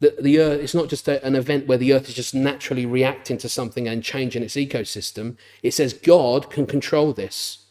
[0.00, 2.84] The, the earth, it's not just a, an event where the earth is just naturally
[2.84, 5.38] reacting to something and changing its ecosystem.
[5.62, 7.68] It says God can control this.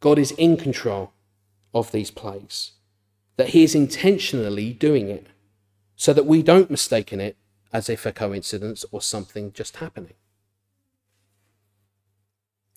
[0.00, 1.14] God is in control
[1.72, 2.72] of these plagues,
[3.38, 5.28] that He is intentionally doing it
[5.96, 7.38] so that we don't mistake it
[7.72, 10.12] as if a coincidence or something just happening.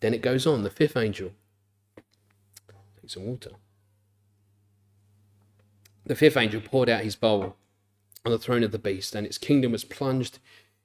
[0.05, 1.31] Then it goes on, the fifth angel.
[3.01, 3.49] Take some water.
[6.05, 7.55] The fifth angel poured out his bowl
[8.23, 10.37] on the throne of the beast, and its kingdom was plunged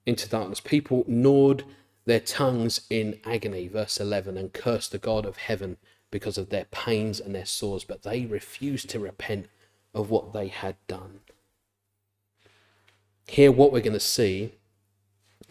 [0.07, 0.61] into darkness.
[0.61, 1.65] People gnawed
[2.07, 5.77] their tongues in agony, verse 11, and cursed the God of heaven
[6.11, 9.49] because of their pains and their sores, but they refused to repent
[9.93, 11.21] of what they had done.
[13.27, 14.55] Here, what we're going to see,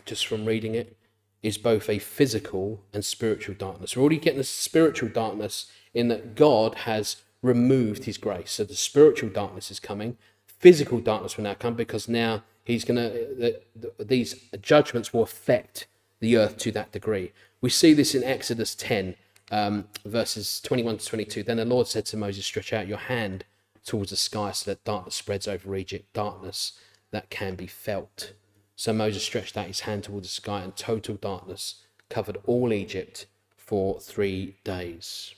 [0.07, 0.97] just from reading it,
[1.41, 3.95] is both a physical and spiritual darkness.
[3.95, 8.51] We're already getting the spiritual darkness in that God has removed his grace.
[8.51, 10.17] So the spiritual darkness is coming.
[10.45, 15.23] Physical darkness will now come because now he's going to, the, the, these judgments will
[15.23, 15.87] affect
[16.19, 17.31] the earth to that degree.
[17.61, 19.15] We see this in Exodus 10,
[19.51, 21.43] um, verses 21 to 22.
[21.43, 23.45] Then the Lord said to Moses, Stretch out your hand
[23.85, 26.73] towards the sky so that darkness spreads over Egypt, darkness
[27.11, 28.33] that can be felt.
[28.79, 33.25] So Moses stretched out his hand toward the sky, and total darkness covered all Egypt
[33.57, 35.35] for three days.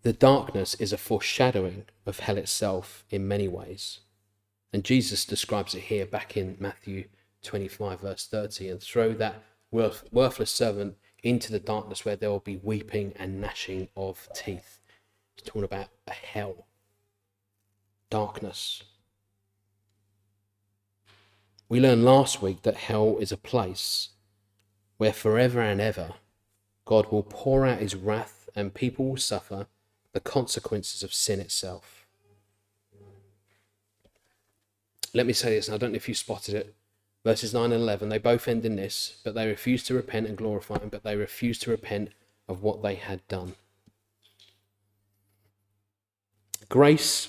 [0.00, 4.00] The darkness is a foreshadowing of hell itself in many ways.
[4.72, 7.04] And Jesus describes it here back in Matthew
[7.42, 12.40] 25, verse 30 and throw that worth, worthless servant into the darkness where there will
[12.40, 14.80] be weeping and gnashing of teeth.
[15.34, 16.66] He's talking about a hell,
[18.08, 18.84] darkness.
[21.68, 24.10] We learned last week that hell is a place
[24.98, 26.14] where forever and ever
[26.84, 29.66] God will pour out his wrath and people will suffer
[30.12, 32.06] the consequences of sin itself.
[35.12, 36.74] Let me say this, and I don't know if you spotted it.
[37.24, 40.36] Verses 9 and 11, they both end in this, but they refuse to repent and
[40.36, 42.10] glorify him, but they refuse to repent
[42.48, 43.54] of what they had done.
[46.68, 47.28] Grace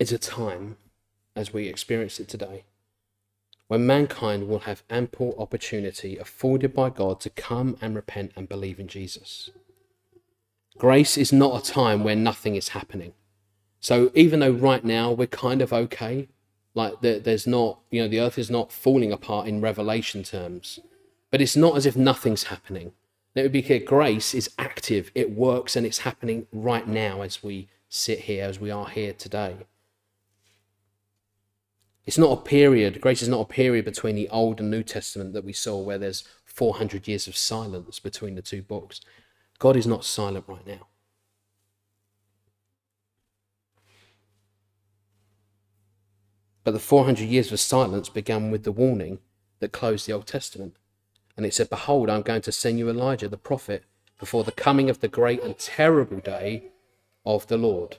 [0.00, 0.76] is a time,
[1.36, 2.64] as we experience it today,
[3.68, 8.78] when mankind will have ample opportunity afforded by God to come and repent and believe
[8.78, 9.50] in Jesus.
[10.78, 13.12] Grace is not a time where nothing is happening.
[13.80, 16.28] So even though right now we're kind of okay,
[16.74, 20.80] like there's not, you know, the earth is not falling apart in revelation terms,
[21.30, 22.92] but it's not as if nothing's happening.
[23.34, 27.42] Let me be clear grace is active, it works, and it's happening right now as
[27.42, 29.56] we sit here, as we are here today.
[32.04, 35.32] It's not a period, grace is not a period between the Old and New Testament
[35.34, 39.00] that we saw where there's 400 years of silence between the two books.
[39.58, 40.88] God is not silent right now.
[46.64, 49.18] But the 400 years of silence began with the warning
[49.60, 50.74] that closed the Old Testament.
[51.36, 53.84] And it said, Behold, I'm going to send you Elijah the prophet
[54.18, 56.70] before the coming of the great and terrible day
[57.24, 57.98] of the Lord.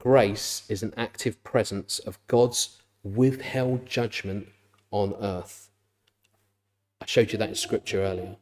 [0.00, 4.48] Grace is an active presence of God's withheld judgment
[4.90, 5.68] on earth.
[7.02, 8.36] I showed you that in Scripture earlier.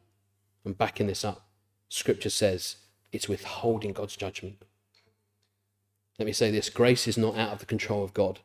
[0.65, 1.49] I'm backing this up.
[1.89, 2.77] Scripture says
[3.11, 4.63] it's withholding God's judgment.
[6.17, 8.39] Let me say this grace is not out of the control of God,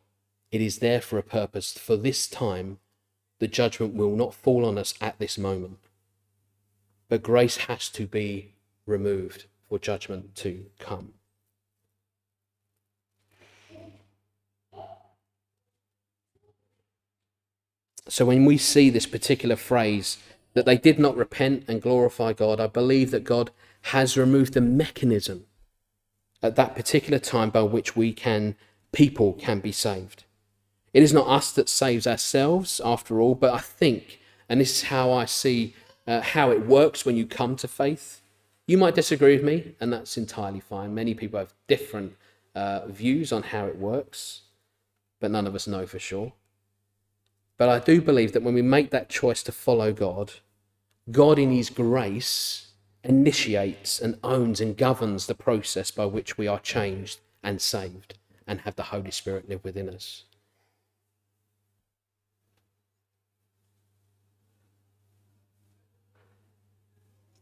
[0.50, 1.72] it is there for a purpose.
[1.78, 2.78] For this time,
[3.38, 5.78] the judgment will not fall on us at this moment.
[7.08, 8.54] But grace has to be
[8.86, 11.12] removed for judgment to come.
[18.08, 20.18] So when we see this particular phrase,
[20.54, 23.50] that they did not repent and glorify God, I believe that God
[23.82, 25.46] has removed the mechanism
[26.42, 28.54] at that particular time by which we can,
[28.92, 30.24] people can be saved.
[30.92, 34.88] It is not us that saves ourselves, after all, but I think, and this is
[34.88, 35.74] how I see
[36.06, 38.20] uh, how it works when you come to faith.
[38.66, 40.94] You might disagree with me, and that's entirely fine.
[40.94, 42.14] Many people have different
[42.54, 44.42] uh, views on how it works,
[45.20, 46.32] but none of us know for sure.
[47.56, 50.32] But I do believe that when we make that choice to follow God,
[51.10, 52.72] God in His grace
[53.04, 58.62] initiates and owns and governs the process by which we are changed and saved and
[58.62, 60.24] have the Holy Spirit live within us.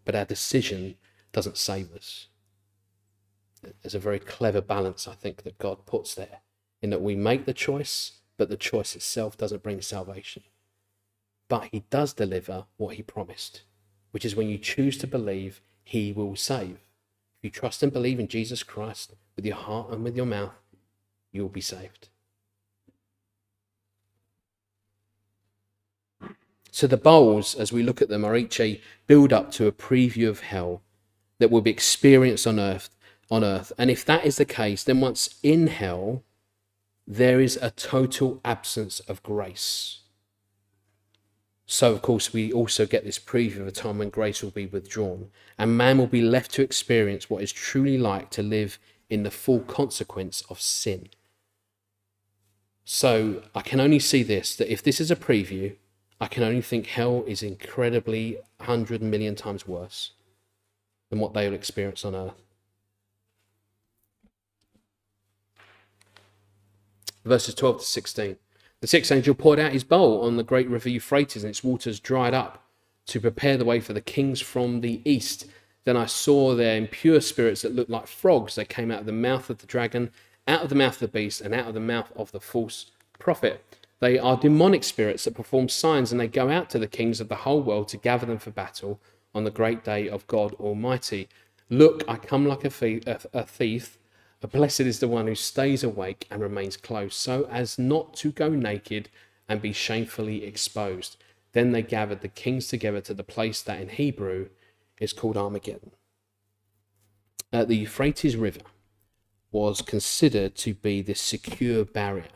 [0.05, 0.97] But our decision
[1.31, 2.27] doesn't save us.
[3.83, 6.41] There's a very clever balance, I think, that God puts there
[6.81, 10.43] in that we make the choice, but the choice itself doesn't bring salvation.
[11.49, 13.63] But He does deliver what He promised,
[14.11, 16.79] which is when you choose to believe, He will save.
[17.39, 20.55] If you trust and believe in Jesus Christ with your heart and with your mouth,
[21.31, 22.09] you will be saved.
[26.71, 29.73] So the bowls, as we look at them, are each a build up to a
[29.73, 30.81] preview of hell
[31.39, 32.89] that will be experienced on earth
[33.33, 33.73] on earth.
[33.79, 36.23] And if that is the case, then once in hell,
[37.07, 40.01] there is a total absence of grace.
[41.67, 44.67] So, of course, we also get this preview of a time when grace will be
[44.67, 48.79] withdrawn, and man will be left to experience what is truly like to live
[49.09, 51.09] in the full consequence of sin.
[52.85, 55.77] So, I can only see this that if this is a preview,
[56.21, 60.13] I can only think hell is incredibly 100 million times worse
[61.11, 62.43] than what they will experience on earth.
[67.25, 68.37] Verses 12 to 16.
[68.81, 72.01] The sixth angel poured out his bowl on the great river Euphrates, and its waters
[72.01, 72.65] dried up
[73.07, 75.47] to prepare the way for the kings from the east.
[75.85, 78.55] Then I saw there impure spirits that looked like frogs.
[78.55, 80.11] They came out of the mouth of the dragon,
[80.47, 82.91] out of the mouth of the beast, and out of the mouth of the false
[83.19, 83.65] prophet.
[84.01, 87.29] They are demonic spirits that perform signs, and they go out to the kings of
[87.29, 89.01] the whole world to gather them for battle
[89.33, 91.29] on the great day of God Almighty.
[91.71, 93.99] Look, I come like a thief.
[94.43, 98.33] But blessed is the one who stays awake and remains close, so as not to
[98.33, 99.09] go naked
[99.49, 101.17] and be shamefully exposed.
[101.53, 104.49] Then they gathered the kings together to the place that in Hebrew
[104.99, 105.93] is called Armageddon.
[107.53, 108.63] Uh, the Euphrates River
[109.53, 112.27] was considered to be the secure barrier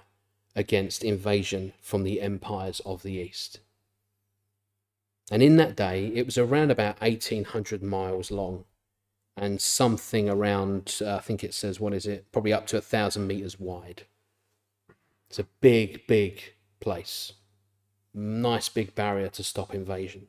[0.54, 3.58] against invasion from the empires of the East.
[5.28, 8.64] And in that day, it was around about 1800 miles long
[9.36, 12.32] and something around, uh, I think it says, what is it?
[12.32, 14.04] Probably up to a thousand meters wide.
[15.28, 17.32] It's a big, big place.
[18.14, 20.28] Nice big barrier to stop invasion.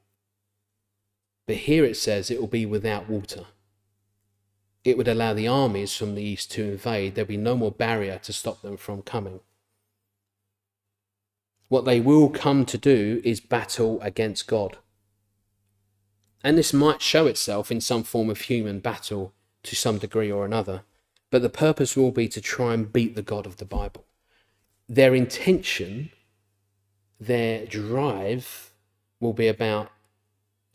[1.45, 3.45] But here it says it will be without water.
[4.84, 7.16] It would allow the armies from the east to invade.
[7.16, 9.39] There'll be no more barrier to stop them from coming.
[11.70, 14.78] What they will come to do is battle against God.
[16.44, 19.34] And this might show itself in some form of human battle
[19.64, 20.84] to some degree or another,
[21.32, 24.06] but the purpose will be to try and beat the God of the Bible.
[24.88, 26.12] Their intention,
[27.20, 28.72] their drive
[29.20, 29.92] will be about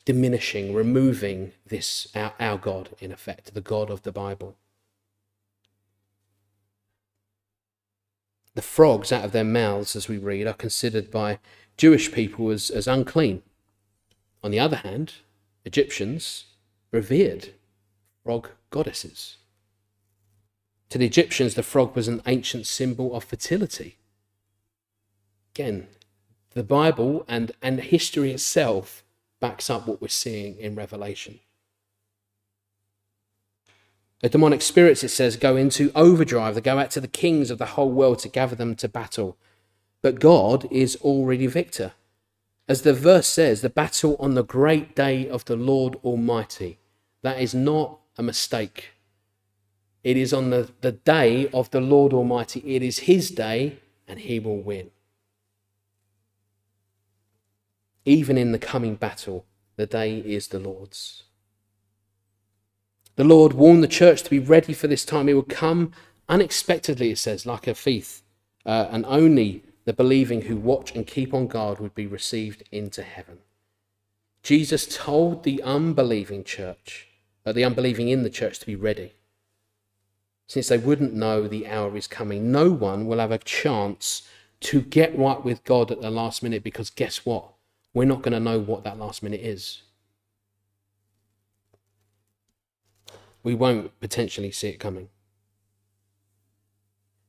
[0.04, 4.56] diminishing, removing this, our, our God, in effect, the God of the Bible.
[8.54, 11.38] The frogs out of their mouths, as we read, are considered by
[11.78, 13.42] Jewish people as, as unclean.
[14.44, 15.14] On the other hand,
[15.64, 16.44] Egyptians
[16.90, 17.50] revered
[18.24, 19.36] frog goddesses.
[20.90, 23.96] To the Egyptians, the frog was an ancient symbol of fertility.
[25.54, 25.86] Again,
[26.54, 29.02] the Bible and, and history itself
[29.40, 31.40] backs up what we're seeing in Revelation.
[34.20, 36.54] The demonic spirits, it says, go into overdrive.
[36.54, 39.36] They go out to the kings of the whole world to gather them to battle.
[40.00, 41.92] But God is already victor.
[42.68, 46.78] As the verse says, the battle on the great day of the Lord Almighty.
[47.22, 48.90] That is not a mistake.
[50.04, 52.60] It is on the, the day of the Lord Almighty.
[52.64, 54.90] It is his day, and he will win.
[58.04, 59.44] Even in the coming battle,
[59.76, 61.24] the day is the Lord's.
[63.16, 65.28] The Lord warned the church to be ready for this time.
[65.28, 65.92] It would come
[66.28, 68.22] unexpectedly, it says, like a thief,
[68.64, 73.02] uh, and only the believing who watch and keep on guard would be received into
[73.02, 73.38] heaven.
[74.42, 77.08] Jesus told the unbelieving church,
[77.46, 79.12] uh, the unbelieving in the church, to be ready.
[80.46, 84.22] Since they wouldn't know the hour is coming, no one will have a chance
[84.60, 87.52] to get right with God at the last minute because guess what?
[87.94, 89.82] We're not going to know what that last minute is.
[93.42, 95.08] We won't potentially see it coming.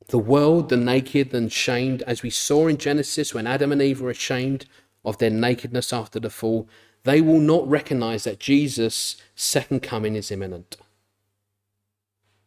[0.07, 4.01] The world, the naked and shamed, as we saw in Genesis when Adam and Eve
[4.01, 4.65] were ashamed
[5.05, 6.67] of their nakedness after the fall,
[7.03, 10.77] they will not recognize that Jesus' second coming is imminent.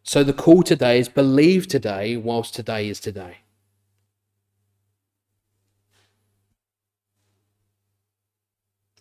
[0.03, 3.39] So the call today is believe today whilst today is today.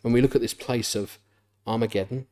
[0.02, 1.20] When we look at this place of
[1.66, 2.28] Armageddon,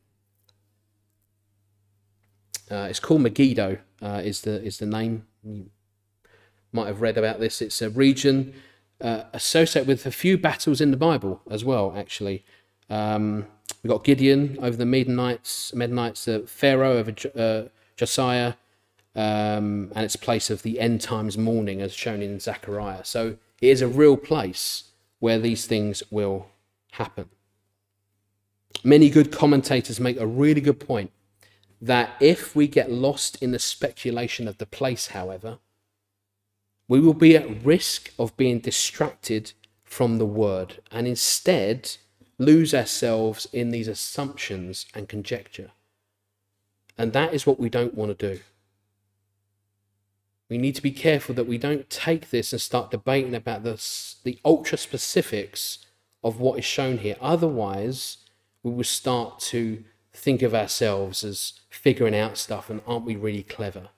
[2.70, 3.78] uh, it's called Megiddo.
[4.02, 5.26] Uh, is the is the name
[6.74, 7.62] might have read about this?
[7.62, 8.54] It's a region
[9.00, 11.94] uh, associated with a few battles in the Bible as well.
[11.96, 12.44] Actually,
[12.90, 13.46] um,
[13.82, 18.54] we've got Gideon over the Midianites, Midianites, the Pharaoh over uh, Josiah,
[19.14, 23.04] um, and it's place of the end times mourning, as shown in Zechariah.
[23.04, 26.48] So it is a real place where these things will
[26.92, 27.28] happen.
[28.82, 31.12] Many good commentators make a really good point
[31.80, 35.58] that if we get lost in the speculation of the place, however,
[36.88, 39.52] we will be at risk of being distracted
[39.84, 41.96] from the word and instead
[42.38, 45.70] lose ourselves in these assumptions and conjecture.
[46.98, 48.40] And that is what we don't want to do.
[50.48, 53.82] We need to be careful that we don't take this and start debating about the,
[54.24, 55.78] the ultra specifics
[56.22, 57.16] of what is shown here.
[57.20, 58.18] Otherwise,
[58.62, 63.42] we will start to think of ourselves as figuring out stuff and aren't we really
[63.42, 63.88] clever?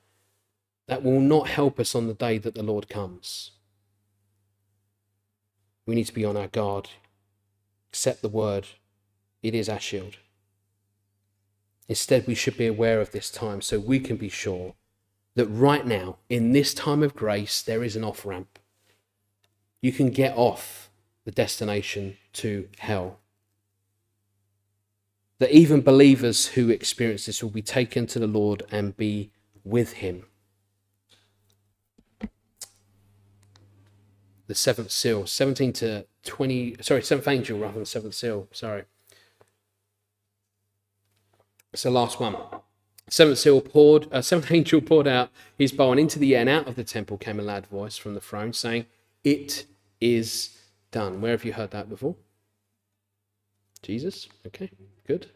[0.87, 3.51] That will not help us on the day that the Lord comes.
[5.85, 6.89] We need to be on our guard,
[7.91, 8.67] accept the word.
[9.41, 10.17] It is our shield.
[11.87, 14.75] Instead, we should be aware of this time so we can be sure
[15.35, 18.59] that right now, in this time of grace, there is an off ramp.
[19.81, 20.89] You can get off
[21.23, 23.19] the destination to hell.
[25.39, 29.31] That even believers who experience this will be taken to the Lord and be
[29.63, 30.25] with Him.
[34.47, 38.83] The seventh seal, 17 to 20, sorry, seventh angel rather than seventh seal, sorry.
[41.73, 42.35] It's the last one.
[43.09, 46.49] Seventh seal poured, uh, seventh angel poured out his bow, and into the air and
[46.49, 48.85] out of the temple came a loud voice from the throne saying,
[49.23, 49.65] It
[49.99, 50.57] is
[50.91, 51.21] done.
[51.21, 52.15] Where have you heard that before?
[53.81, 54.27] Jesus?
[54.45, 54.71] Okay,
[55.05, 55.27] good.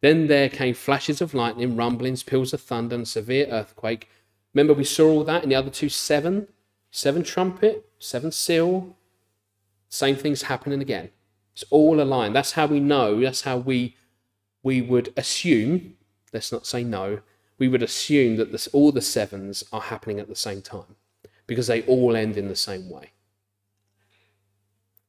[0.00, 4.08] Then there came flashes of lightning, rumblings, peals of thunder, and severe earthquake.
[4.54, 6.48] Remember, we saw all that in the other two seven?
[6.90, 8.96] Seven trumpet, seven seal.
[9.88, 11.10] Same thing's happening again.
[11.52, 12.34] It's all aligned.
[12.34, 13.96] That's how we know, that's how we
[14.62, 15.96] we would assume
[16.32, 17.20] let's not say no,
[17.58, 20.96] we would assume that this, all the sevens are happening at the same time
[21.46, 23.10] because they all end in the same way.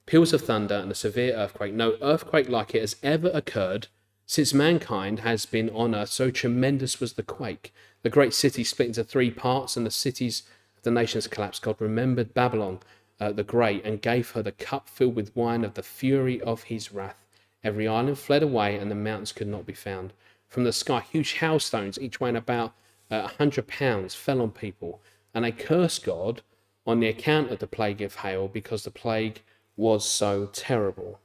[0.06, 1.74] Peals of thunder and a severe earthquake.
[1.74, 3.88] No earthquake like it has ever occurred
[4.26, 6.10] since mankind has been on earth.
[6.10, 7.74] So tremendous was the quake.
[8.02, 10.44] The great city split into three parts, and the cities
[10.84, 11.62] the nations collapsed.
[11.62, 12.80] God remembered Babylon
[13.20, 16.64] uh, the Great and gave her the cup filled with wine of the fury of
[16.64, 17.24] his wrath.
[17.64, 20.14] Every island fled away, and the mountains could not be found
[20.48, 21.02] from the sky.
[21.02, 22.74] Huge hailstones, each weighing about
[23.12, 25.02] uh, a uh, hundred pounds, fell on people,
[25.34, 26.42] and they cursed God
[26.88, 29.42] on the account of the plague of hail because the plague
[29.76, 31.20] was so terrible.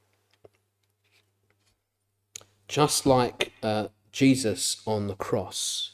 [2.69, 5.93] Just like uh, Jesus on the cross,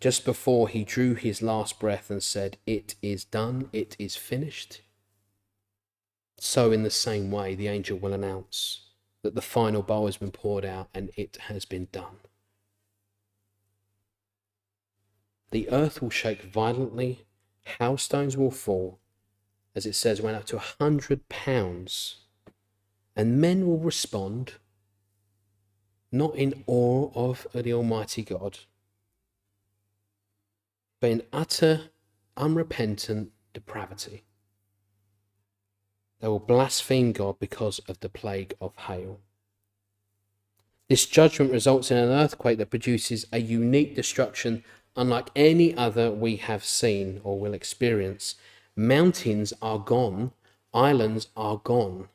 [0.00, 4.82] just before he drew his last breath and said, It is done, it is finished.
[6.38, 8.82] So, in the same way, the angel will announce,
[9.22, 12.18] that the final bowl has been poured out and it has been done.
[15.50, 17.24] The earth will shake violently,
[17.62, 18.98] hailstones will fall,
[19.74, 22.16] as it says, went up to a hundred pounds,
[23.14, 24.54] and men will respond
[26.12, 28.58] not in awe of the Almighty God,
[31.00, 31.90] but in utter,
[32.36, 34.24] unrepentant depravity.
[36.20, 39.20] They will blaspheme God because of the plague of hail.
[40.88, 44.62] This judgment results in an earthquake that produces a unique destruction
[44.96, 48.36] unlike any other we have seen or will experience.
[48.74, 50.32] Mountains are gone,
[50.72, 52.08] islands are gone,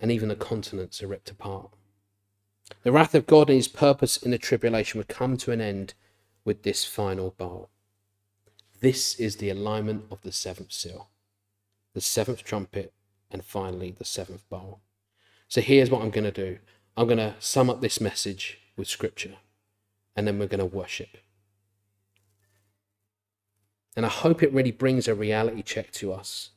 [0.00, 1.70] and even the continents are ripped apart.
[2.82, 5.94] The wrath of God and his purpose in the tribulation would come to an end
[6.44, 7.70] with this final bowl.
[8.80, 11.08] This is the alignment of the seventh seal
[11.94, 12.92] the seventh trumpet,
[13.30, 14.80] and finally the seventh bowl.
[15.48, 16.58] So here's what I'm going to do
[16.96, 19.36] I'm going to sum up this message with scripture,
[20.14, 21.16] and then we're going to worship.
[23.96, 26.50] And I hope it really brings a reality check to us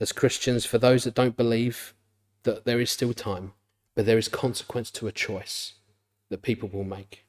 [0.00, 1.94] as Christians, for those that don't believe
[2.42, 3.52] that there is still time,
[3.94, 5.74] but there is consequence to a choice
[6.28, 7.24] that people will make.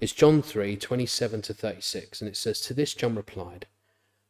[0.00, 3.66] It's John 3 27 to 36, and it says, To this John replied,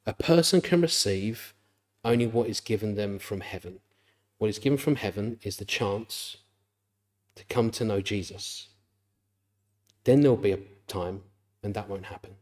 [0.07, 1.55] A person can receive
[2.05, 3.81] only what is given them from heaven.
[4.39, 6.39] What is given from heaven is the chance
[7.37, 8.69] to come to know Jesus.
[10.05, 10.59] Then there'll be a
[10.89, 11.23] time
[11.63, 12.35] and that won't happen.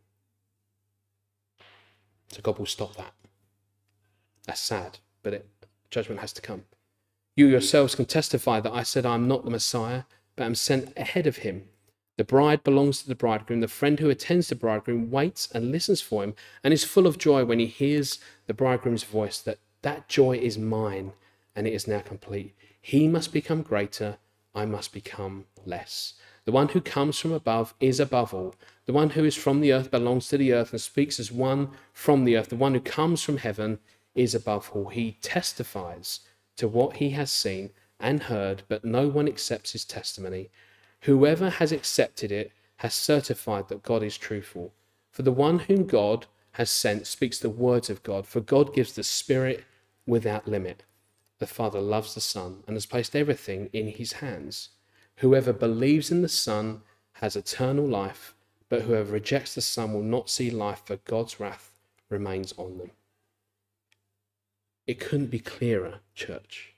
[2.29, 3.13] So God will stop that.
[4.47, 5.49] That's sad, but it,
[5.91, 6.65] judgment has to come.
[7.37, 10.05] You yourselves can testify that I said I'm not the Messiah,
[10.37, 11.69] but am sent ahead of him.
[12.21, 13.63] The bride belongs to the bridegroom.
[13.63, 17.17] The friend who attends the bridegroom waits and listens for him and is full of
[17.17, 21.15] joy when he hears the bridegroom's voice that that joy is mine
[21.57, 22.55] and it is now complete.
[22.79, 24.19] He must become greater,
[24.55, 26.13] I must become less.
[26.45, 28.55] The one who comes from above is above all.
[28.85, 31.71] The one who is from the earth belongs to the earth and speaks as one
[31.95, 32.51] from the earth.
[32.51, 33.79] The one who comes from heaven
[34.15, 34.91] is above all.
[34.91, 36.21] He testifies
[36.59, 40.51] to what he has seen and heard, but no one accepts his testimony.
[41.03, 44.73] Whoever has accepted it has certified that God is truthful.
[45.11, 48.93] For the one whom God has sent speaks the words of God, for God gives
[48.93, 49.65] the Spirit
[50.07, 50.85] without limit.
[51.39, 54.71] The Father loves the Son and has placed everything in his hands.
[55.17, 56.83] Whoever believes in the Son
[57.15, 58.35] has eternal life,
[58.69, 61.73] but whoever rejects the Son will not see life, for God's wrath
[62.09, 62.91] remains on them.
[64.87, 66.75] It couldn't be clearer, church.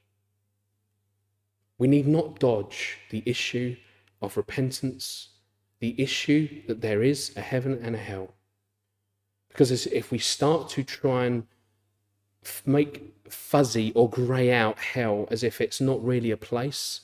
[1.79, 3.77] We need not dodge the issue
[4.23, 5.29] of repentance,
[5.81, 8.35] the issue that there is a heaven and a hell.
[9.49, 11.47] Because if we start to try and
[12.65, 17.01] make fuzzy or grey out hell as if it's not really a place,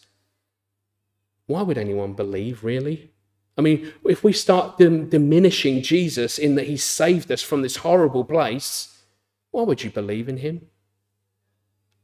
[1.47, 3.11] why would anyone believe, really?
[3.57, 7.77] I mean, if we start dim- diminishing Jesus in that he saved us from this
[7.77, 9.03] horrible place,
[9.51, 10.69] why would you believe in him?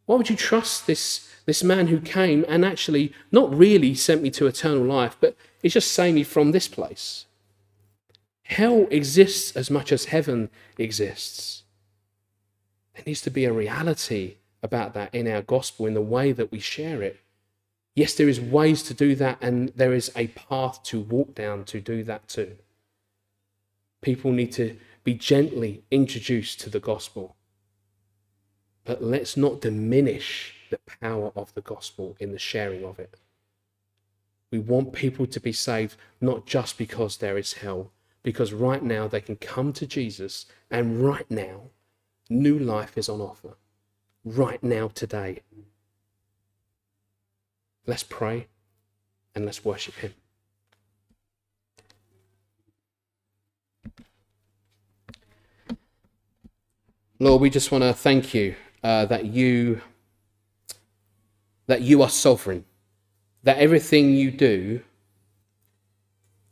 [0.07, 4.31] Why would you trust this, this man who came and actually not really sent me
[4.33, 7.27] to eternal life, but is just saving me from this place?
[8.43, 11.63] Hell exists as much as heaven exists.
[12.95, 16.53] There needs to be a reality about that in our gospel, in the way that
[16.53, 17.21] we share it.
[17.95, 21.65] Yes, there is ways to do that, and there is a path to walk down
[21.67, 22.57] to do that too.
[24.03, 27.37] People need to be gently introduced to the gospel.
[28.85, 33.19] But let's not diminish the power of the gospel in the sharing of it.
[34.51, 39.09] We want people to be saved not just because there is hell, because right now
[39.09, 41.71] they can come to Jesus, and right now,
[42.29, 43.57] new life is on offer.
[44.25, 45.41] Right now, today.
[47.87, 48.47] Let's pray
[49.35, 50.15] and let's worship Him.
[57.19, 58.55] Lord, we just want to thank you
[58.85, 59.81] uh, that you
[61.67, 62.65] that you are sovereign,
[63.43, 64.83] that everything you do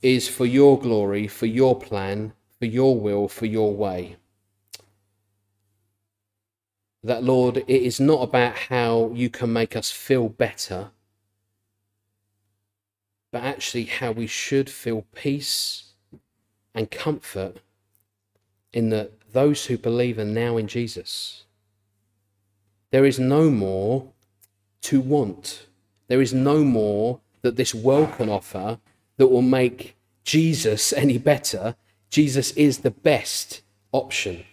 [0.00, 4.16] is for your glory, for your plan, for your will, for your way.
[7.04, 10.90] That, Lord, it is not about how you can make us feel better
[13.32, 15.94] but actually how we should feel peace
[16.74, 17.56] and comfort
[18.72, 21.44] in that those who believe are now in Jesus.
[22.92, 24.12] There is no more
[24.82, 25.66] to want.
[26.08, 28.78] There is no more that this world can offer
[29.16, 31.74] that will make Jesus any better.
[32.10, 33.62] Jesus is the best
[33.92, 34.44] option.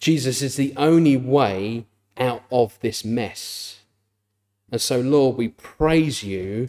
[0.00, 1.86] Jesus is the only way
[2.16, 3.80] out of this mess.
[4.70, 6.68] And so, Lord, we praise you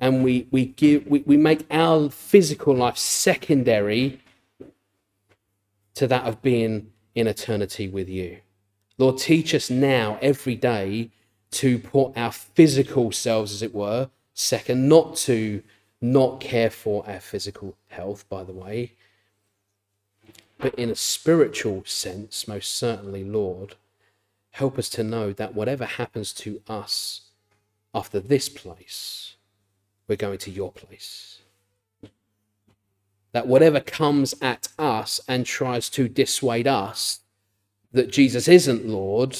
[0.00, 4.20] and we, we, give, we, we make our physical life secondary
[5.94, 8.38] to that of being in eternity with you.
[8.98, 11.10] Lord, teach us now every day
[11.52, 15.62] to put our physical selves, as it were, second, not to
[16.00, 18.92] not care for our physical health, by the way,
[20.58, 23.76] but in a spiritual sense, most certainly, Lord,
[24.52, 27.22] help us to know that whatever happens to us
[27.94, 29.36] after this place,
[30.08, 31.38] we're going to your place.
[33.32, 37.20] That whatever comes at us and tries to dissuade us
[37.92, 39.36] that Jesus isn't Lord,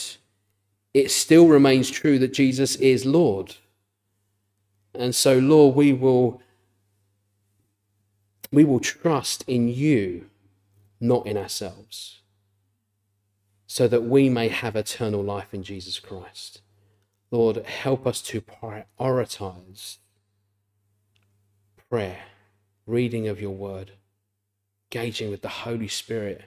[0.95, 3.57] it still remains true that Jesus is Lord.
[4.95, 6.41] And so, Lord, we will
[8.51, 10.31] we will trust in you,
[11.01, 12.21] not in ourselves,
[13.67, 16.63] so that we may have eternal life in Jesus Christ.
[17.31, 19.99] Lord, help us to prioritize
[21.91, 22.23] prayer,
[22.87, 23.93] reading of your word,
[24.91, 26.45] engaging with the Holy Spirit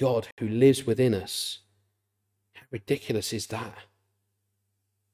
[0.00, 1.58] God who lives within us.
[2.54, 3.76] How ridiculous is that?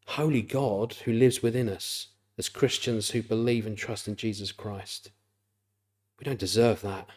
[0.07, 2.09] Holy God who lives within us
[2.39, 5.11] as Christians who believe and trust in Jesus Christ.
[6.20, 7.09] We don't deserve that.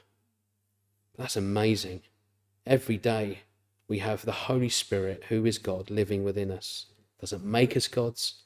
[1.16, 2.02] That's amazing.
[2.66, 3.42] Every day
[3.88, 6.88] we have the Holy Spirit, who is God, living within us.
[7.20, 8.46] Doesn't make us gods.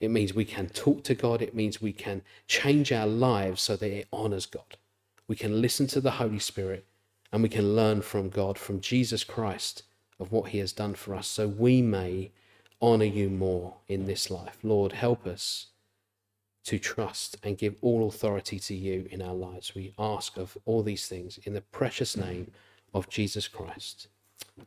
[0.00, 1.42] It means we can talk to God.
[1.42, 4.78] It means we can change our lives so that it honors God.
[5.28, 6.86] We can listen to the Holy Spirit
[7.32, 9.82] and we can learn from God, from Jesus Christ,
[10.20, 12.30] of what he has done for us, so we may
[12.80, 14.58] honor you more in this life.
[14.62, 15.66] Lord, help us
[16.64, 19.74] to trust and give all authority to you in our lives.
[19.74, 22.52] We ask of all these things in the precious name
[22.94, 24.08] of Jesus Christ.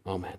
[0.06, 0.38] Amen.